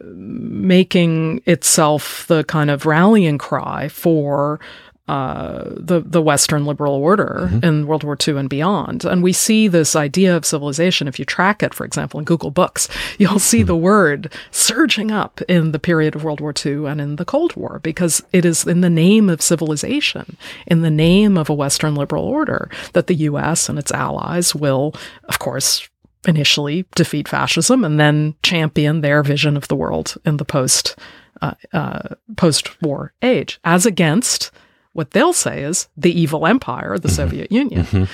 [0.00, 4.60] making itself the kind of rallying cry for
[5.06, 7.64] uh, the the Western liberal order mm-hmm.
[7.64, 9.04] in World War II and beyond.
[9.04, 11.08] And we see this idea of civilization.
[11.08, 12.88] If you track it, for example, in Google Books,
[13.18, 13.66] you'll see mm-hmm.
[13.66, 17.54] the word surging up in the period of World War II and in the Cold
[17.54, 21.94] War because it is in the name of civilization, in the name of a Western
[21.94, 23.68] liberal order, that the U.S.
[23.68, 25.86] and its allies will, of course,
[26.26, 30.96] initially defeat fascism and then champion their vision of the world in the post
[31.42, 34.50] uh, uh, post war age, as against
[34.94, 37.14] what they'll say is the evil empire, the mm-hmm.
[37.14, 37.84] Soviet Union.
[37.84, 38.04] Mm-hmm.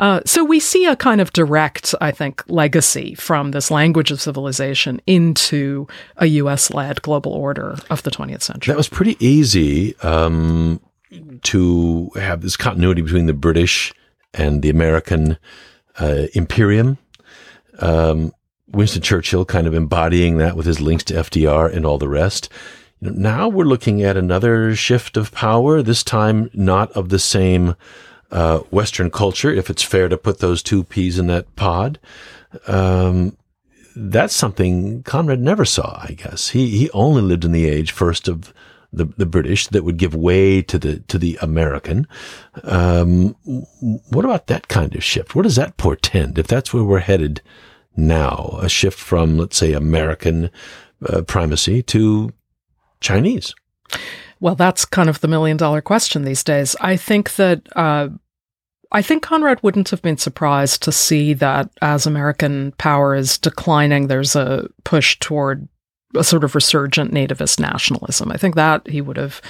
[0.00, 4.20] Uh, so we see a kind of direct, I think, legacy from this language of
[4.20, 6.70] civilization into a U.S.
[6.72, 8.72] led global order of the 20th century.
[8.72, 10.80] That was pretty easy um,
[11.42, 13.92] to have this continuity between the British
[14.32, 15.36] and the American
[15.98, 16.96] uh, imperium.
[17.80, 18.32] Um,
[18.68, 22.48] Winston Churchill kind of embodying that with his links to FDR and all the rest.
[23.00, 27.74] Now we're looking at another shift of power, this time not of the same
[28.30, 31.98] uh, Western culture, if it's fair to put those two peas in that pod.
[32.66, 33.36] Um,
[33.96, 36.50] that's something Conrad never saw, I guess.
[36.50, 38.52] He, he only lived in the age first of
[38.92, 42.06] the, the British that would give way to the, to the American.
[42.64, 43.34] Um,
[44.10, 45.34] what about that kind of shift?
[45.34, 47.40] What does that portend if that's where we're headed
[47.96, 48.58] now?
[48.60, 50.50] A shift from, let's say, American
[51.06, 52.32] uh, primacy to
[53.00, 53.54] Chinese?
[54.40, 56.74] Well, that's kind of the million dollar question these days.
[56.80, 58.08] I think that uh,
[58.92, 64.06] I think Conrad wouldn't have been surprised to see that as American power is declining,
[64.06, 65.68] there's a push toward
[66.16, 68.32] a sort of resurgent nativist nationalism.
[68.32, 69.40] I think that he would have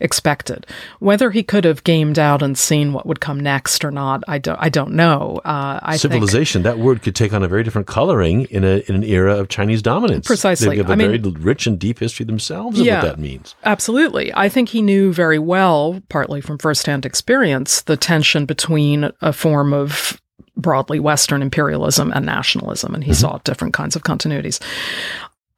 [0.00, 0.66] expected.
[0.98, 4.38] Whether he could have gamed out and seen what would come next or not, I
[4.38, 4.58] don't.
[4.60, 5.40] I don't know.
[5.44, 6.62] Uh, I Civilization.
[6.62, 9.36] Think, that word could take on a very different coloring in a in an era
[9.36, 10.26] of Chinese dominance.
[10.26, 10.68] Precisely.
[10.68, 13.18] They have a I very mean, rich and deep history themselves of yeah, what that
[13.18, 13.54] means.
[13.64, 14.32] Absolutely.
[14.34, 19.72] I think he knew very well, partly from firsthand experience, the tension between a form
[19.72, 20.20] of
[20.56, 23.20] broadly Western imperialism and nationalism, and he mm-hmm.
[23.20, 24.60] saw different kinds of continuities.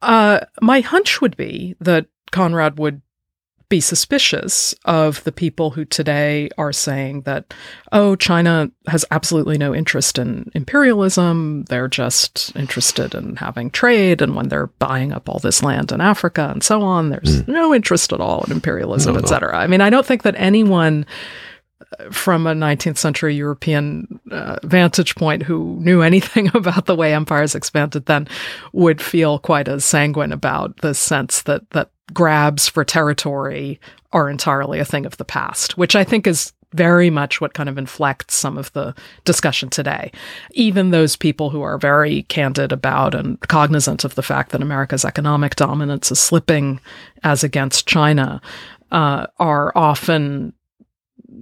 [0.03, 3.01] Uh, my hunch would be that Conrad would
[3.69, 7.53] be suspicious of the people who today are saying that,
[7.91, 11.63] oh, China has absolutely no interest in imperialism.
[11.69, 14.21] They're just interested in having trade.
[14.21, 17.47] And when they're buying up all this land in Africa and so on, there's mm.
[17.47, 19.57] no interest at all in imperialism, no, et cetera.
[19.57, 21.07] I mean, I don't think that anyone
[22.11, 27.55] from a 19th century European uh, vantage point who knew anything about the way empires
[27.55, 28.27] expanded then
[28.71, 33.79] would feel quite as sanguine about the sense that that grabs for territory
[34.11, 37.69] are entirely a thing of the past, which I think is very much what kind
[37.69, 40.11] of inflects some of the discussion today.
[40.51, 45.05] Even those people who are very candid about and cognizant of the fact that America's
[45.05, 46.79] economic dominance is slipping
[47.23, 48.41] as against China
[48.91, 50.53] uh, are often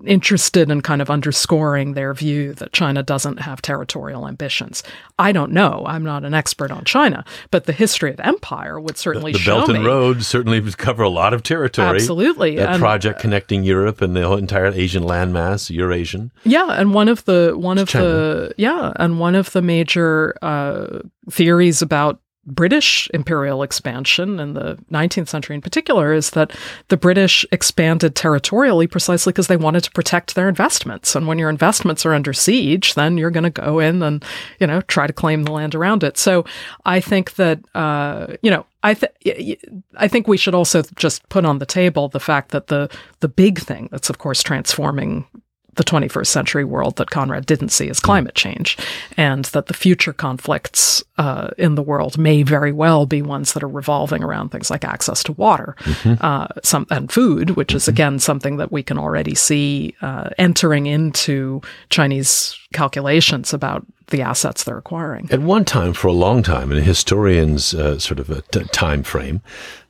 [0.06, 4.84] interested in kind of underscoring their view that China doesn't have territorial ambitions.
[5.20, 5.84] I don't know.
[5.86, 9.44] I'm not an expert on China, but the history of empire would certainly the, the
[9.44, 9.86] show Belt and.
[9.86, 11.96] Road certainly cover a lot of territory.
[11.96, 16.32] Absolutely, that and, project connecting Europe and the whole entire Asian landmass, Eurasian.
[16.44, 18.06] Yeah, and one of the one of China.
[18.06, 21.00] the yeah, and one of the major uh,
[21.30, 26.52] theories about British imperial expansion in the 19th century in particular is that
[26.88, 31.16] the British expanded territorially precisely because they wanted to protect their investments.
[31.16, 34.26] And when your investments are under siege, then you're going to go in and,
[34.60, 36.18] you know, try to claim the land around it.
[36.18, 36.44] So
[36.84, 39.60] I think that, uh, you know, I th-
[39.98, 43.28] I think we should also just put on the table the fact that the the
[43.28, 45.28] big thing that's of course transforming
[45.76, 48.78] the 21st century world that Conrad didn't see as climate change,
[49.18, 53.64] and that the future conflicts uh, in the world may very well be ones that
[53.64, 56.14] are revolving around things like access to water, mm-hmm.
[56.22, 57.92] uh, some and food, which is mm-hmm.
[57.92, 64.64] again something that we can already see uh, entering into Chinese calculations about the assets
[64.64, 65.30] they're acquiring.
[65.32, 68.64] At one time, for a long time, in a historian's uh, sort of a t-
[68.66, 69.42] time frame,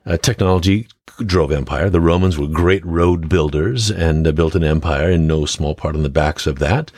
[0.06, 0.88] uh, technology
[1.20, 1.90] drove empire.
[1.90, 5.96] The Romans were great road builders and uh, built an empire in no small part
[5.96, 6.92] on the backs of that.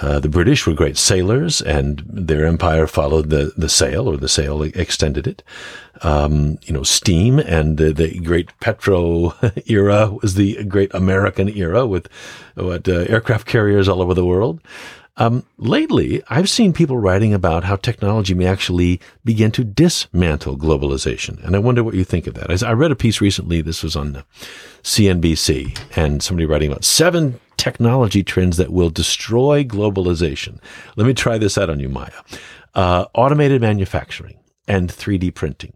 [0.00, 4.28] Uh, the British were great sailors and their empire followed the, the sail or the
[4.28, 5.42] sail extended it.
[6.02, 9.34] Um, you know, steam and the great petro
[9.66, 12.08] era was the great American era with
[12.54, 14.60] what uh, aircraft carriers all over the world.
[15.18, 21.42] Um, lately, I've seen people writing about how technology may actually begin to dismantle globalization.
[21.44, 22.62] And I wonder what you think of that.
[22.62, 24.24] I read a piece recently, this was on
[24.82, 30.60] CNBC, and somebody writing about seven technology trends that will destroy globalization.
[30.96, 32.10] Let me try this out on you, Maya.
[32.74, 34.38] Uh, automated manufacturing
[34.68, 35.72] and 3D printing.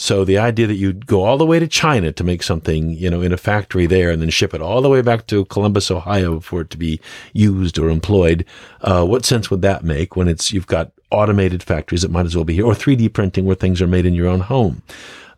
[0.00, 3.10] So the idea that you'd go all the way to China to make something, you
[3.10, 5.90] know, in a factory there and then ship it all the way back to Columbus,
[5.90, 7.00] Ohio for it to be
[7.32, 8.46] used or employed,
[8.82, 12.36] uh, what sense would that make when it's, you've got automated factories that might as
[12.36, 14.82] well be here or 3D printing where things are made in your own home?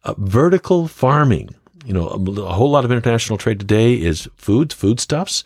[0.04, 1.54] Uh, vertical farming.
[1.86, 5.42] You know, a, whole lot of international trade today is foods, foodstuffs.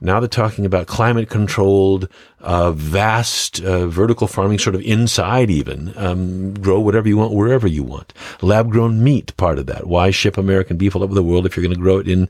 [0.00, 2.08] Now they're talking about climate controlled,
[2.40, 5.92] uh, vast uh, vertical farming, sort of inside even.
[5.96, 8.14] Um, grow whatever you want, wherever you want.
[8.40, 9.86] Lab grown meat, part of that.
[9.86, 12.28] Why ship American beef all over the world if you're going to grow it in,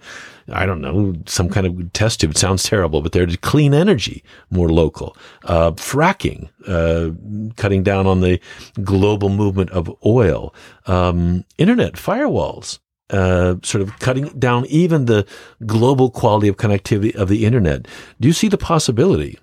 [0.51, 2.33] I don't know, some kind of test tube?
[2.33, 5.17] It sounds terrible, but there's clean energy, more local.
[5.45, 7.11] Uh, fracking, uh,
[7.57, 8.41] cutting down on the
[8.83, 10.53] global movement of oil.
[10.87, 12.81] Um, internet firewalls
[13.13, 15.27] uh, sort of cutting down even the
[15.67, 17.87] global quality of connectivity of the internet.
[18.21, 19.39] Do you see the possibility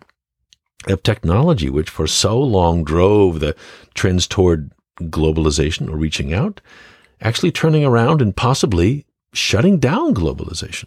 [0.87, 3.55] of technology, which for so long drove the
[3.93, 6.61] trends toward globalization or reaching out,
[7.21, 10.85] actually turning around and possibly shutting down globalization?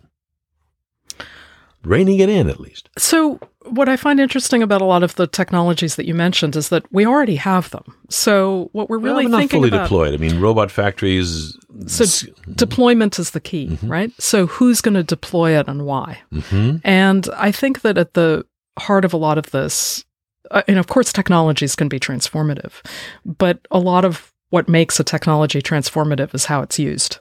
[1.82, 2.90] Reining it in, at least.
[2.98, 6.70] So, what I find interesting about a lot of the technologies that you mentioned is
[6.70, 7.94] that we already have them.
[8.08, 10.14] So what we're really well, not thinking fully about, deployed.
[10.14, 11.56] I mean, robot factories.
[11.86, 13.90] So deployment is the key, mm-hmm.
[13.90, 14.12] right?
[14.18, 16.20] So who's going to deploy it and why?
[16.32, 16.78] Mm-hmm.
[16.84, 18.46] And I think that at the
[18.78, 20.04] heart of a lot of this,
[20.50, 22.84] uh, and of course, technologies can be transformative,
[23.24, 27.18] but a lot of what makes a technology transformative is how it's used.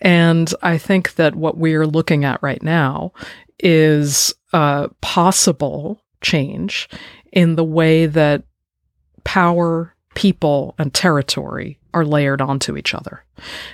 [0.00, 3.12] And I think that what we're looking at right now
[3.62, 6.88] is a possible change
[7.32, 8.44] in the way that
[9.24, 13.24] power, people, and territory are layered onto each other.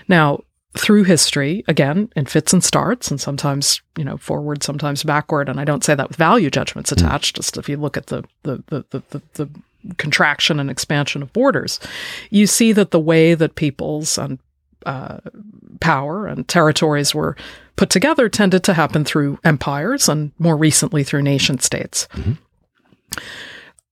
[0.08, 0.42] Now,
[0.76, 5.48] through history, again, in fits and starts, and sometimes, you know, forward, sometimes backward.
[5.48, 6.98] And I don't say that with value judgments hmm.
[6.98, 9.48] attached, just if you look at the, the, the, the, the
[9.96, 11.80] contraction and expansion of borders,
[12.30, 14.38] you see that the way that peoples and
[14.86, 15.18] uh,
[15.80, 17.36] power and territories were
[17.76, 22.08] put together tended to happen through empires and more recently through nation states.
[22.12, 22.32] Mm-hmm.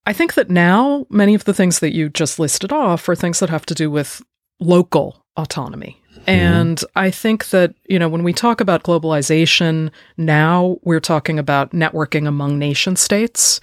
[0.07, 3.41] I think that now many of the things that you just listed off are things
[3.41, 4.23] that have to do with
[4.61, 6.01] local autonomy.
[6.13, 6.31] Mm-hmm.
[6.31, 11.73] And I think that, you know, when we talk about globalization now, we're talking about
[11.73, 13.61] networking among nation states.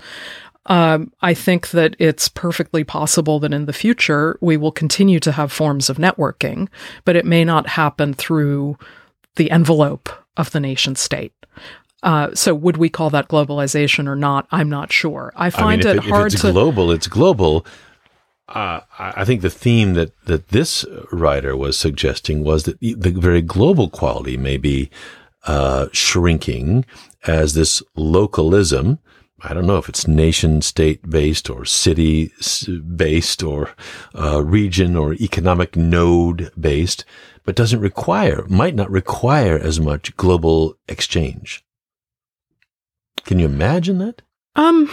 [0.65, 5.33] Um, I think that it's perfectly possible that in the future we will continue to
[5.33, 6.69] have forms of networking,
[7.03, 8.77] but it may not happen through
[9.35, 11.33] the envelope of the nation state.
[12.01, 14.47] Uh, so would we call that globalization or not?
[14.51, 15.33] I'm not sure.
[15.35, 16.91] I find I mean, it, hard if it's to global.
[16.91, 17.65] It's global.
[18.49, 23.41] Uh, I think the theme that, that this writer was suggesting was that the very
[23.41, 24.89] global quality may be
[25.45, 26.85] uh, shrinking
[27.25, 28.99] as this localism.
[29.43, 32.31] I don't know if it's nation state based or city
[32.95, 33.71] based or
[34.17, 37.03] uh, region or economic node based
[37.43, 41.63] but doesn't require, might not require as much global exchange.
[43.25, 44.21] Can you imagine that?
[44.55, 44.89] Um,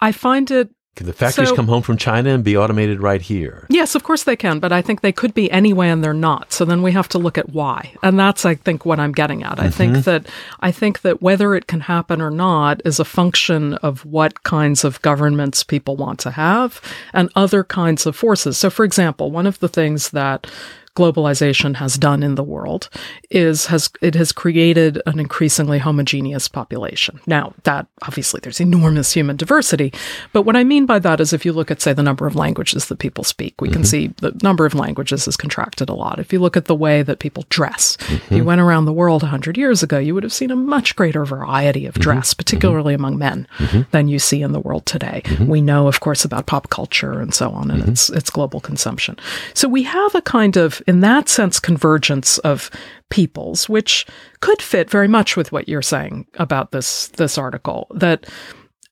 [0.00, 3.22] I find it can the factories so, come home from China and be automated right
[3.22, 3.66] here?
[3.70, 6.52] Yes, of course they can, but I think they could be anyway and they're not.
[6.52, 7.94] So then we have to look at why.
[8.02, 9.58] And that's I think what I'm getting at.
[9.58, 9.70] I mm-hmm.
[9.70, 10.26] think that
[10.60, 14.84] I think that whether it can happen or not is a function of what kinds
[14.84, 16.82] of governments people want to have
[17.14, 18.58] and other kinds of forces.
[18.58, 20.46] So for example, one of the things that
[20.94, 22.88] globalization has done in the world
[23.30, 27.18] is has it has created an increasingly homogeneous population.
[27.26, 29.92] Now, that obviously there's enormous human diversity,
[30.32, 32.36] but what I mean by that is if you look at say the number of
[32.36, 33.74] languages that people speak, we mm-hmm.
[33.74, 36.18] can see the number of languages has contracted a lot.
[36.18, 38.34] If you look at the way that people dress, mm-hmm.
[38.34, 41.24] you went around the world 100 years ago, you would have seen a much greater
[41.24, 42.02] variety of mm-hmm.
[42.02, 42.38] dress, mm-hmm.
[42.38, 43.82] particularly among men, mm-hmm.
[43.92, 45.22] than you see in the world today.
[45.24, 45.46] Mm-hmm.
[45.46, 49.16] We know of course about pop culture and so on and its its global consumption.
[49.54, 52.70] So we have a kind of in that sense, convergence of
[53.10, 54.06] peoples, which
[54.40, 57.86] could fit very much with what you're saying about this this article.
[57.94, 58.26] That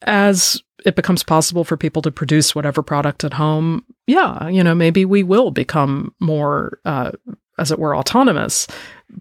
[0.03, 4.75] as it becomes possible for people to produce whatever product at home, yeah, you know,
[4.75, 7.13] maybe we will become more, uh,
[7.59, 8.67] as it were, autonomous,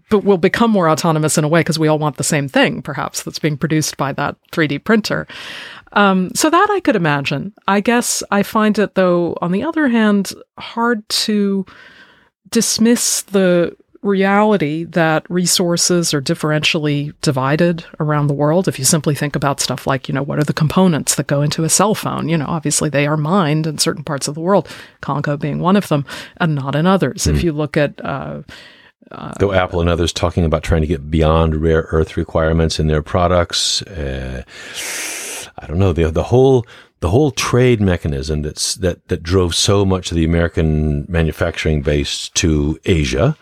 [0.08, 2.80] but we'll become more autonomous in a way because we all want the same thing,
[2.82, 5.26] perhaps, that's being produced by that 3D printer.
[5.92, 7.52] Um, so that I could imagine.
[7.66, 11.66] I guess I find it, though, on the other hand, hard to
[12.50, 18.66] dismiss the reality that resources are differentially divided around the world.
[18.66, 21.42] If you simply think about stuff like, you know, what are the components that go
[21.42, 22.28] into a cell phone?
[22.28, 24.68] You know, obviously they are mined in certain parts of the world,
[25.02, 26.06] Congo being one of them,
[26.38, 27.24] and not in others.
[27.24, 27.30] Mm.
[27.34, 27.46] If hmm.
[27.46, 28.42] you look at, uh,
[29.10, 32.86] uh, Though Apple and others talking about trying to get beyond rare earth requirements in
[32.86, 34.44] their products, uh,
[35.58, 36.64] I don't know the the whole
[37.00, 42.28] the whole trade mechanism that's that that drove so much of the American manufacturing base
[42.30, 43.36] to Asia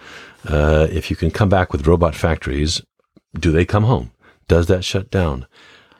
[0.46, 2.82] uh, if you can come back with robot factories,
[3.34, 4.12] do they come home?
[4.46, 5.46] Does that shut down?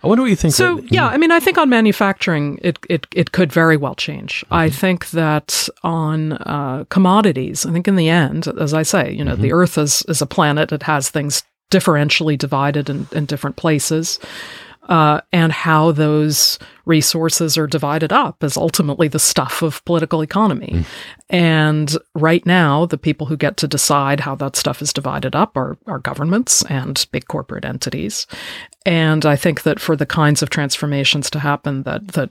[0.02, 0.54] I wonder what you think.
[0.54, 3.96] So that, yeah, I mean, I think on manufacturing, it it it could very well
[3.96, 4.44] change.
[4.44, 4.54] Mm-hmm.
[4.54, 9.24] I think that on uh, commodities, I think in the end, as I say, you
[9.24, 9.42] know, mm-hmm.
[9.42, 10.70] the Earth is is a planet.
[10.70, 14.18] It has things differentially divided in, in different places
[14.88, 20.70] uh, and how those resources are divided up is ultimately the stuff of political economy.
[20.72, 20.84] Mm.
[21.28, 25.56] And right now, the people who get to decide how that stuff is divided up
[25.56, 28.26] are, are governments and big corporate entities.
[28.86, 32.30] And I think that for the kinds of transformations to happen that that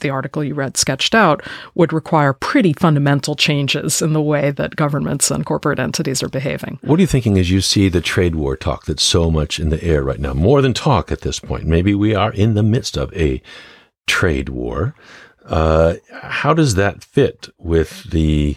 [0.00, 1.42] the article you read sketched out
[1.74, 6.78] would require pretty fundamental changes in the way that governments and corporate entities are behaving.
[6.82, 9.70] What are you thinking as you see the trade war talk that's so much in
[9.70, 10.34] the air right now?
[10.34, 11.64] More than talk at this point.
[11.64, 13.42] Maybe we are in the midst of a
[14.06, 14.94] trade war.
[15.44, 18.56] Uh, how does that fit with the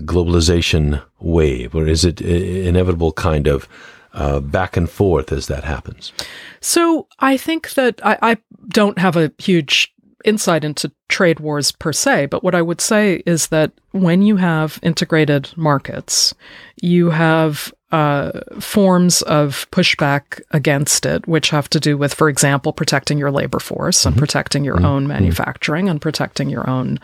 [0.00, 3.68] globalization wave, or is it inevitable kind of
[4.12, 6.12] uh, back and forth as that happens?
[6.60, 8.36] So I think that I, I
[8.68, 9.94] don't have a huge
[10.26, 14.36] insight into trade wars per se, but what I would say is that when you
[14.36, 16.34] have integrated markets,
[16.82, 22.72] you have uh, forms of pushback against it, which have to do with, for example,
[22.72, 24.20] protecting your labor force and mm-hmm.
[24.20, 24.84] protecting your mm-hmm.
[24.84, 26.98] own manufacturing and protecting your own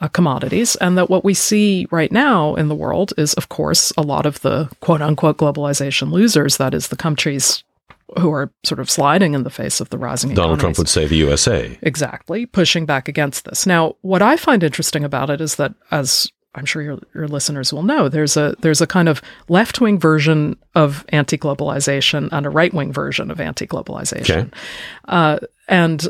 [0.00, 0.76] uh, commodities.
[0.76, 4.26] And that what we see right now in the world is, of course, a lot
[4.26, 7.64] of the quote unquote globalization losers, that is, the countries
[8.18, 10.60] who are sort of sliding in the face of the rising Donald economies.
[10.60, 11.78] Trump would say the USA.
[11.82, 13.66] Exactly, pushing back against this.
[13.66, 17.72] Now, what I find interesting about it is that as I'm sure your, your listeners
[17.72, 22.46] will know, there's a there's a kind of left wing version of anti globalization and
[22.46, 24.50] a right wing version of anti globalization, okay.
[25.08, 25.38] uh,
[25.68, 26.08] and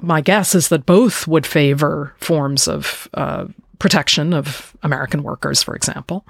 [0.00, 3.46] my guess is that both would favor forms of uh,
[3.78, 6.26] protection of American workers, for example,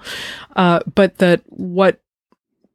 [0.56, 2.00] uh, but that what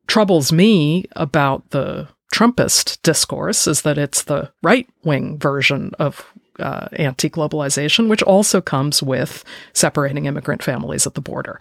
[0.07, 6.25] troubles me about the Trumpist discourse is that it's the right wing version of
[6.59, 11.59] uh, anti globalization, which also comes with separating immigrant families at the border.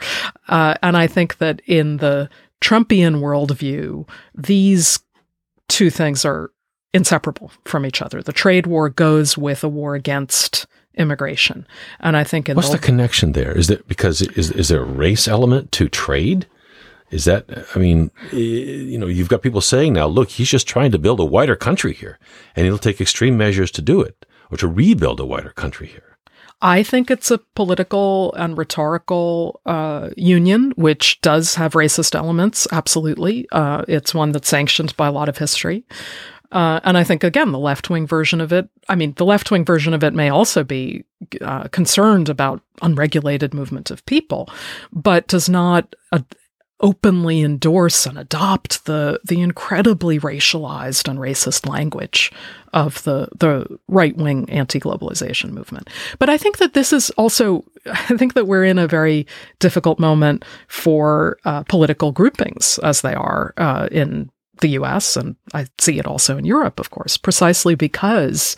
[0.48, 2.28] Uh, and I think that in the
[2.60, 5.00] Trumpian worldview, these
[5.68, 6.50] two things are
[6.92, 8.22] inseparable from each other.
[8.22, 11.66] The trade war goes with a war against immigration.
[12.00, 13.56] And I think what's the, the connection there?
[13.56, 16.46] Is that because is is there a race element to trade?
[17.10, 17.44] Is that,
[17.74, 21.18] I mean, you know, you've got people saying now, look, he's just trying to build
[21.18, 22.18] a wider country here,
[22.54, 26.16] and he'll take extreme measures to do it or to rebuild a wider country here.
[26.62, 32.68] I think it's a political and rhetorical uh, union, which does have racist elements.
[32.70, 35.84] Absolutely, uh, it's one that's sanctioned by a lot of history,
[36.52, 38.68] uh, and I think again the left wing version of it.
[38.88, 41.04] I mean, the left wing version of it may also be
[41.40, 44.48] uh, concerned about unregulated movement of people,
[44.92, 45.94] but does not
[46.80, 52.32] openly endorse and adopt the the incredibly racialized and racist language
[52.72, 55.88] of the the right wing anti globalization movement.
[56.18, 59.26] But I think that this is also I think that we're in a very
[59.58, 65.16] difficult moment for uh, political groupings as they are uh, in the U.S.
[65.16, 68.56] and I see it also in Europe, of course, precisely because.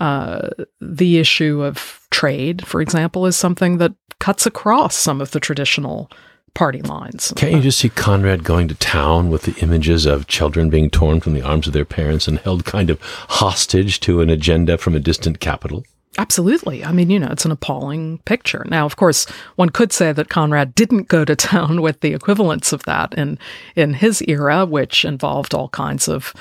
[0.00, 0.50] Uh,
[0.82, 6.10] the issue of trade, for example, is something that cuts across some of the traditional
[6.58, 7.32] party lines.
[7.36, 11.20] Can't you just see Conrad going to town with the images of children being torn
[11.20, 14.96] from the arms of their parents and held kind of hostage to an agenda from
[14.96, 15.84] a distant capital?
[16.18, 16.84] Absolutely.
[16.84, 18.64] I mean, you know, it's an appalling picture.
[18.68, 22.72] Now, of course, one could say that Conrad didn't go to town with the equivalents
[22.72, 23.38] of that in
[23.76, 26.34] in his era, which involved all kinds of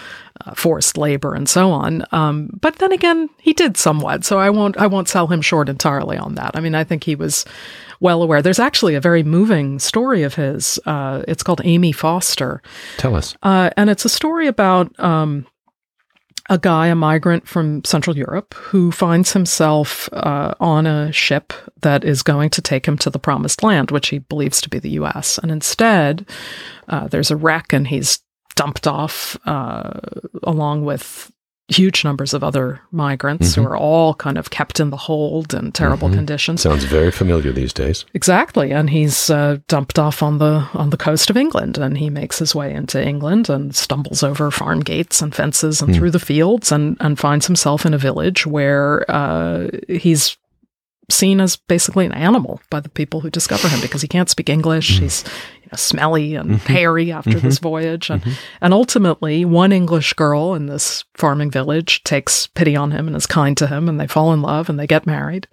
[0.43, 2.03] uh, forced labor and so on.
[2.11, 4.26] Um, but then again, he did somewhat.
[4.26, 6.55] So I won't I won't sell him short entirely on that.
[6.55, 7.45] I mean, I think he was
[8.00, 8.41] well aware.
[8.41, 10.80] There's actually a very moving story of his.
[10.86, 12.62] Uh, it's called Amy Foster.
[12.98, 13.36] Tell us.
[13.43, 14.98] Uh, and it's a story about.
[15.00, 15.48] Um,
[16.50, 22.06] a guy, a migrant from Central Europe, who finds himself uh, on a ship that
[22.06, 24.91] is going to take him to the promised land, which he believes to be the
[24.91, 25.38] U.S.
[25.38, 26.26] And instead,
[26.88, 28.20] uh, there's a wreck, and he's
[28.56, 30.00] dumped off uh,
[30.43, 31.32] along with
[31.70, 33.61] huge numbers of other migrants mm-hmm.
[33.61, 36.18] who are all kind of kept in the hold in terrible mm-hmm.
[36.18, 36.61] conditions.
[36.61, 38.05] Sounds very familiar these days.
[38.13, 42.09] Exactly, and he's uh, dumped off on the on the coast of England, and he
[42.09, 45.97] makes his way into England and stumbles over farm gates and fences and mm.
[45.97, 50.38] through the fields, and and finds himself in a village where uh, he's
[51.09, 54.49] seen as basically an animal by the people who discover him because he can't speak
[54.49, 54.97] English.
[54.97, 55.01] Mm.
[55.01, 55.24] He's
[55.76, 56.74] smelly and mm-hmm.
[56.74, 57.47] hairy after mm-hmm.
[57.47, 58.09] this voyage.
[58.09, 58.39] And, mm-hmm.
[58.61, 63.26] and ultimately, one English girl in this farming village takes pity on him and is
[63.26, 65.47] kind to him, and they fall in love and they get married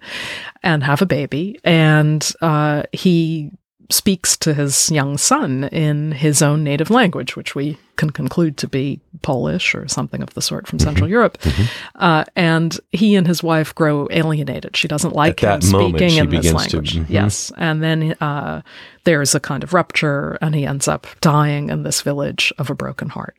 [0.63, 1.59] and have a baby.
[1.63, 3.51] And uh, he
[3.89, 8.67] speaks to his young son in his own native language, which we can conclude to
[8.67, 11.13] be Polish or something of the sort from Central mm-hmm.
[11.13, 11.37] Europe.
[11.39, 11.63] Mm-hmm.
[11.95, 14.75] Uh, and he and his wife grow alienated.
[14.75, 16.93] She doesn't like At him moment, speaking in this language.
[16.93, 17.13] To, mm-hmm.
[17.13, 17.51] Yes.
[17.57, 18.61] And then uh,
[19.03, 22.75] there's a kind of rupture, and he ends up dying in this village of a
[22.75, 23.37] broken heart.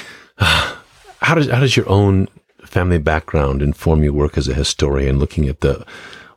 [0.36, 2.28] how does how does your own
[2.64, 5.84] family background inform your work as a historian, looking at the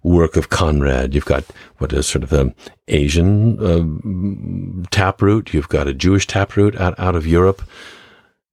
[0.03, 1.15] work of Conrad.
[1.15, 1.45] You've got
[1.77, 2.53] what is sort of an
[2.87, 5.53] Asian uh, taproot.
[5.53, 7.61] You've got a Jewish taproot out, out of Europe.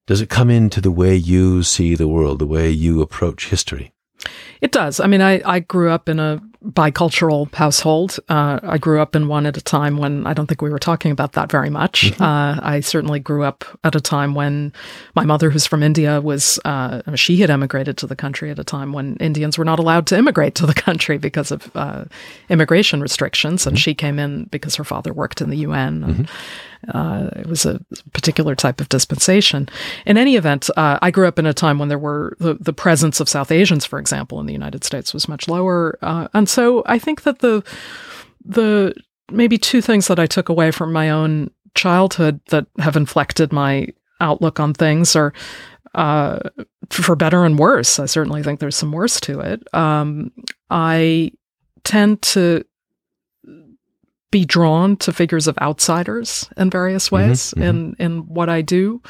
[0.07, 3.93] Does it come into the way you see the world, the way you approach history?
[4.61, 5.01] It does.
[5.01, 8.19] I mean, I, I grew up in a bicultural household.
[8.29, 10.79] Uh, I grew up in one at a time when I don't think we were
[10.79, 12.13] talking about that very much.
[12.13, 12.23] Mm-hmm.
[12.23, 14.73] Uh, I certainly grew up at a time when
[15.15, 18.65] my mother, who's from India, was uh, she had emigrated to the country at a
[18.65, 22.05] time when Indians were not allowed to immigrate to the country because of uh,
[22.51, 23.81] immigration restrictions, and mm-hmm.
[23.81, 26.05] she came in because her father worked in the UN.
[26.05, 26.25] And, mm-hmm.
[26.89, 27.81] Uh, it was a
[28.12, 29.68] particular type of dispensation.
[30.07, 32.72] In any event, uh, I grew up in a time when there were the, the
[32.72, 36.49] presence of South Asians, for example, in the United States was much lower, uh, and
[36.49, 37.62] so I think that the
[38.45, 38.95] the
[39.31, 43.89] maybe two things that I took away from my own childhood that have inflected my
[44.20, 45.33] outlook on things are
[45.95, 46.39] uh,
[46.91, 47.99] for better and worse.
[47.99, 49.62] I certainly think there's some worse to it.
[49.74, 50.33] Um,
[50.68, 51.33] I
[51.85, 52.64] tend to
[54.31, 58.62] be drawn to figures of outsiders in various mm-hmm, ways mm-hmm, in in what I
[58.62, 59.03] do.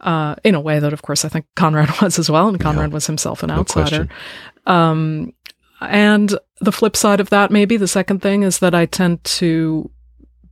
[0.00, 2.88] Uh, in a way that, of course, I think Conrad was as well, and Conrad
[2.90, 4.08] yeah, was himself an no outsider.
[4.64, 5.34] Um,
[5.82, 9.90] and the flip side of that, maybe the second thing, is that I tend to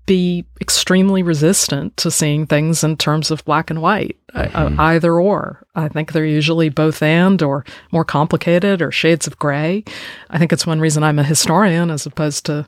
[0.09, 4.81] be extremely resistant to seeing things in terms of black and white, uh, mm-hmm.
[4.81, 5.65] uh, either or.
[5.75, 9.85] I think they're usually both and or more complicated or shades of gray.
[10.31, 12.67] I think it's one reason I'm a historian as opposed to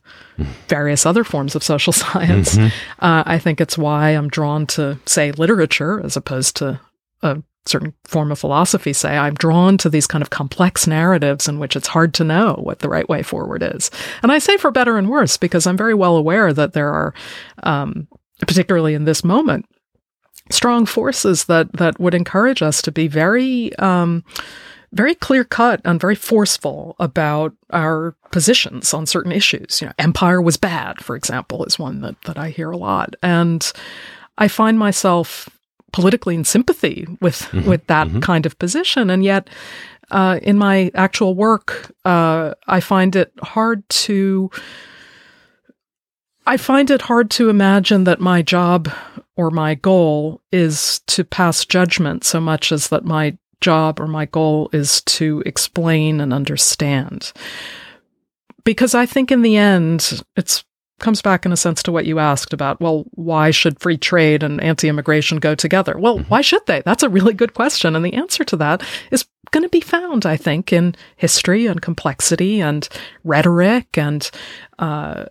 [0.69, 2.57] various other forms of social science.
[2.57, 3.05] Mm-hmm.
[3.05, 6.79] Uh, I think it's why I'm drawn to, say, literature as opposed to
[7.23, 11.59] a certain form of philosophy say i'm drawn to these kind of complex narratives in
[11.59, 13.91] which it's hard to know what the right way forward is
[14.23, 17.15] and i say for better and worse because i'm very well aware that there are
[17.63, 18.09] um,
[18.47, 19.67] particularly in this moment
[20.51, 24.25] strong forces that that would encourage us to be very um,
[24.93, 29.81] very clear cut and very forceful about our positions on certain issues.
[29.81, 33.15] You know, empire was bad, for example, is one that, that I hear a lot.
[33.23, 33.71] And
[34.37, 35.49] I find myself
[35.93, 37.69] politically in sympathy with mm-hmm.
[37.69, 38.21] with that mm-hmm.
[38.21, 39.49] kind of position, and yet
[40.11, 44.51] uh, in my actual work, uh, I find it hard to.
[46.47, 48.91] I find it hard to imagine that my job
[49.37, 54.25] or my goal is to pass judgment so much as that my job or my
[54.25, 57.33] goal is to explain and understand.
[58.65, 60.65] Because I think in the end, it's
[61.01, 64.43] comes back in a sense to what you asked about, well, why should free trade
[64.43, 65.99] and anti immigration go together?
[65.99, 66.29] Well, mm-hmm.
[66.29, 66.83] why should they?
[66.85, 67.97] That's a really good question.
[67.97, 71.83] And the answer to that is going to be found, I think, in history and
[71.83, 72.89] complexity and
[73.25, 74.31] rhetoric and,
[74.79, 75.27] uh,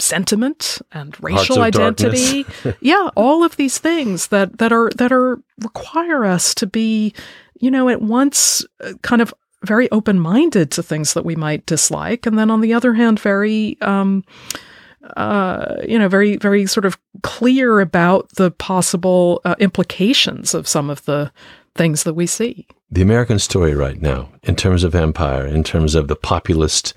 [0.00, 2.46] sentiment and racial identity
[2.80, 7.12] yeah all of these things that that are that are require us to be
[7.58, 11.66] you know at once uh, kind of very open minded to things that we might
[11.66, 14.22] dislike and then on the other hand very um
[15.16, 20.90] uh, you know, very, very sort of clear about the possible uh, implications of some
[20.90, 21.32] of the
[21.74, 22.66] things that we see.
[22.90, 26.94] The American story right now, in terms of empire, in terms of the populist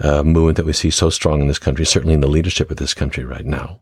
[0.00, 2.76] uh, movement that we see so strong in this country, certainly in the leadership of
[2.76, 3.80] this country right now,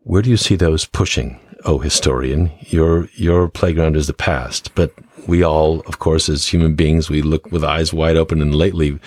[0.00, 1.38] where do you see those pushing?
[1.64, 4.92] Oh, historian, your your playground is the past, but
[5.28, 8.98] we all, of course, as human beings, we look with eyes wide open, and lately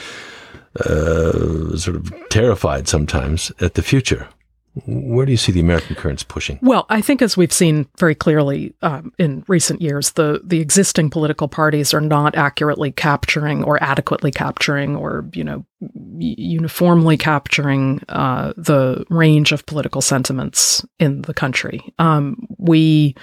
[0.79, 4.27] uh, sort of terrified sometimes at the future.
[4.85, 6.59] Where do you see the American currents pushing?
[6.61, 11.09] Well, I think as we've seen very clearly um, in recent years, the the existing
[11.09, 15.65] political parties are not accurately capturing or adequately capturing or you know
[16.17, 21.81] uniformly capturing uh, the range of political sentiments in the country.
[21.99, 23.15] Um, we,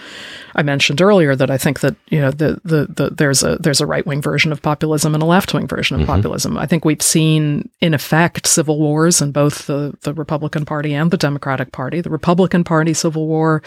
[0.54, 3.80] I mentioned earlier that I think that you know the the, the there's a there's
[3.82, 6.12] a right wing version of populism and a left wing version of mm-hmm.
[6.12, 6.56] populism.
[6.56, 11.10] I think we've seen in effect civil wars in both the the Republican Party and
[11.10, 11.41] the Democratic
[11.72, 12.00] Party.
[12.00, 13.62] The Republican Party civil war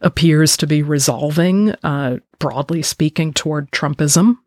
[0.00, 1.70] appears to be resolving.
[1.82, 4.38] Uh, broadly speaking, toward Trumpism.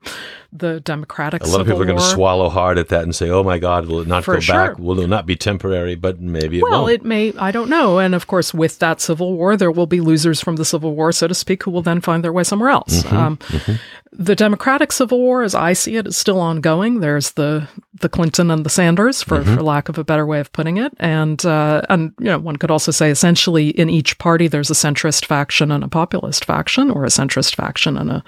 [0.53, 3.29] The Democratic a lot of people are going to swallow hard at that and say,
[3.29, 4.55] "Oh my God, will it not go sure.
[4.55, 4.79] back?
[4.79, 6.93] Will it not be temporary?" But maybe it well, won't.
[6.93, 7.33] it may.
[7.33, 7.99] I don't know.
[7.99, 11.11] And of course, with that civil war, there will be losers from the civil war,
[11.11, 13.03] so to speak, who will then find their way somewhere else.
[13.03, 13.73] Mm-hmm, um, mm-hmm.
[14.19, 17.01] The Democratic Civil War, as I see it, is still ongoing.
[17.01, 17.67] There's the
[17.99, 19.55] the Clinton and the Sanders, for, mm-hmm.
[19.55, 22.55] for lack of a better way of putting it, and uh, and you know one
[22.55, 26.89] could also say essentially in each party there's a centrist faction and a populist faction,
[26.89, 28.23] or a centrist faction and a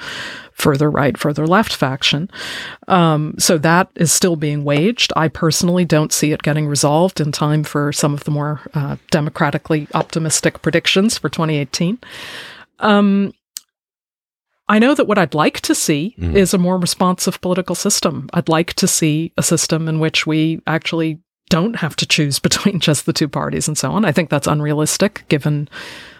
[0.52, 2.30] further right, further left faction.
[2.88, 5.14] Um, so that is still being waged.
[5.16, 8.98] I personally don't see it getting resolved in time for some of the more uh,
[9.10, 11.98] democratically optimistic predictions for 2018.
[12.80, 13.34] Um,
[14.68, 16.36] I know that what I'd like to see mm.
[16.36, 18.30] is a more responsive political system.
[18.34, 21.20] I'd like to see a system in which we actually
[21.50, 24.06] don't have to choose between just the two parties and so on.
[24.06, 25.68] I think that's unrealistic given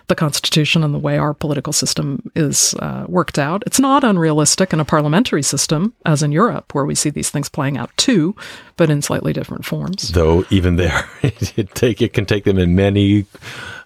[0.10, 3.64] the Constitution and the way our political system is uh, worked out.
[3.66, 7.48] It's not unrealistic in a parliamentary system, as in Europe, where we see these things
[7.48, 8.36] playing out too,
[8.76, 10.10] but in slightly different forms.
[10.10, 13.26] Though even there, it, take, it can take them in many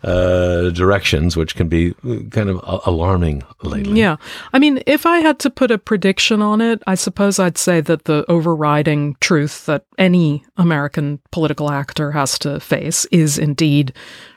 [0.03, 1.93] uh, directions, which can be
[2.31, 3.99] kind of alarming lately.
[3.99, 4.17] Yeah.
[4.53, 7.81] I mean, if I had to put a prediction on it, I suppose I'd say
[7.81, 13.93] that the overriding truth that any American political actor has to face is indeed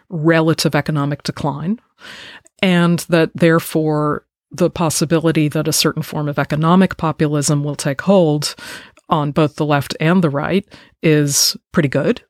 [0.08, 1.80] relative economic decline,
[2.62, 8.54] and that therefore the possibility that a certain form of economic populism will take hold
[9.08, 10.66] on both the left and the right
[11.02, 12.22] is pretty good.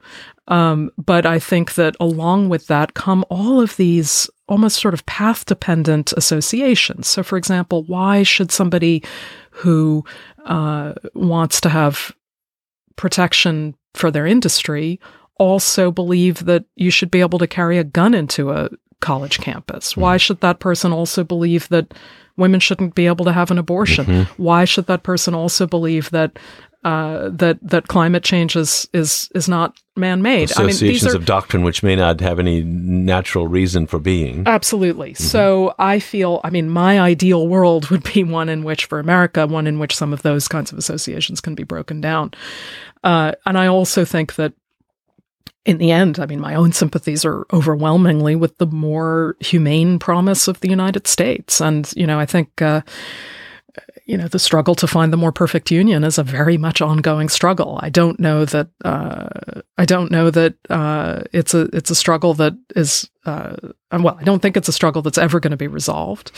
[0.49, 5.05] Um, but I think that along with that come all of these almost sort of
[5.07, 7.09] path dependent associations.
[7.09, 9.03] So, for example, why should somebody
[9.51, 10.05] who
[10.45, 12.14] uh, wants to have
[12.95, 15.01] protection for their industry
[15.39, 18.70] also believe that you should be able to carry a gun into a
[19.01, 19.93] college campus?
[19.93, 20.01] Mm-hmm.
[20.01, 21.95] Why should that person also believe that
[22.37, 24.07] women shouldn't be able to have an abortion?
[24.07, 24.43] Mm-hmm.
[24.43, 26.39] Why should that person also believe that
[26.87, 30.51] uh, that that climate change is is is not man-made.
[30.51, 33.99] Associations I mean, these are, of doctrine which may not have any natural reason for
[33.99, 34.45] being.
[34.47, 35.14] Absolutely.
[35.14, 35.24] Mm-hmm.
[35.24, 39.49] So I feel, I mean, my ideal world would be one in which, for America,
[39.49, 42.32] one in which some of those kinds of associations can be broken down.
[43.03, 44.53] Uh, and I also think that
[45.67, 50.47] in the end, I mean, my own sympathies are overwhelmingly with the more humane promise
[50.47, 51.61] of the United States.
[51.61, 52.83] And, you know, I think, uh,
[54.07, 57.29] you know, the struggle to find the more perfect union is a very much ongoing
[57.29, 57.81] struggle.
[57.83, 59.29] I don't know that, uh,
[59.77, 63.57] I don't know that, uh, it's a, it's a struggle that is, uh,
[63.91, 66.31] well, I don't think it's a struggle that's ever going to be resolved.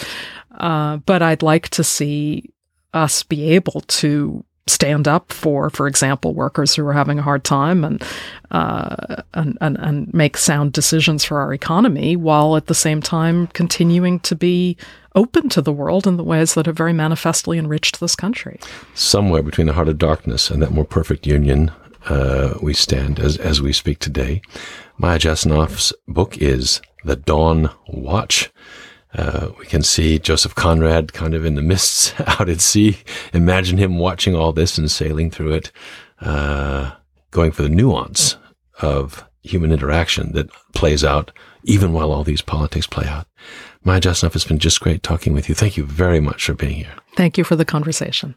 [0.53, 2.51] Uh, but I'd like to see
[2.95, 7.45] us be able to stand up for, for example, workers who are having a hard
[7.45, 8.03] time and,
[8.51, 13.47] uh, and, and, and make sound decisions for our economy while at the same time
[13.49, 14.77] continuing to be
[15.15, 18.61] open to the world in the ways that have very manifestly enriched this country.
[18.95, 21.73] Somewhere between the heart of darkness and that more perfect union,
[22.09, 24.41] uh, we stand as, as we speak today.
[24.97, 28.51] Maya Jasanoff's book is The Dawn Watch.
[29.15, 32.99] Uh, we can see Joseph Conrad kind of in the mists out at sea.
[33.33, 35.73] Imagine him watching all this and sailing through it,
[36.21, 36.93] uh,
[37.31, 38.37] going for the nuance
[38.81, 41.31] of human interaction that plays out
[41.65, 43.27] even while all these politics play out.
[43.85, 45.55] Maya Jasanoff, it's been just great talking with you.
[45.55, 46.95] Thank you very much for being here.
[47.17, 48.35] Thank you for the conversation.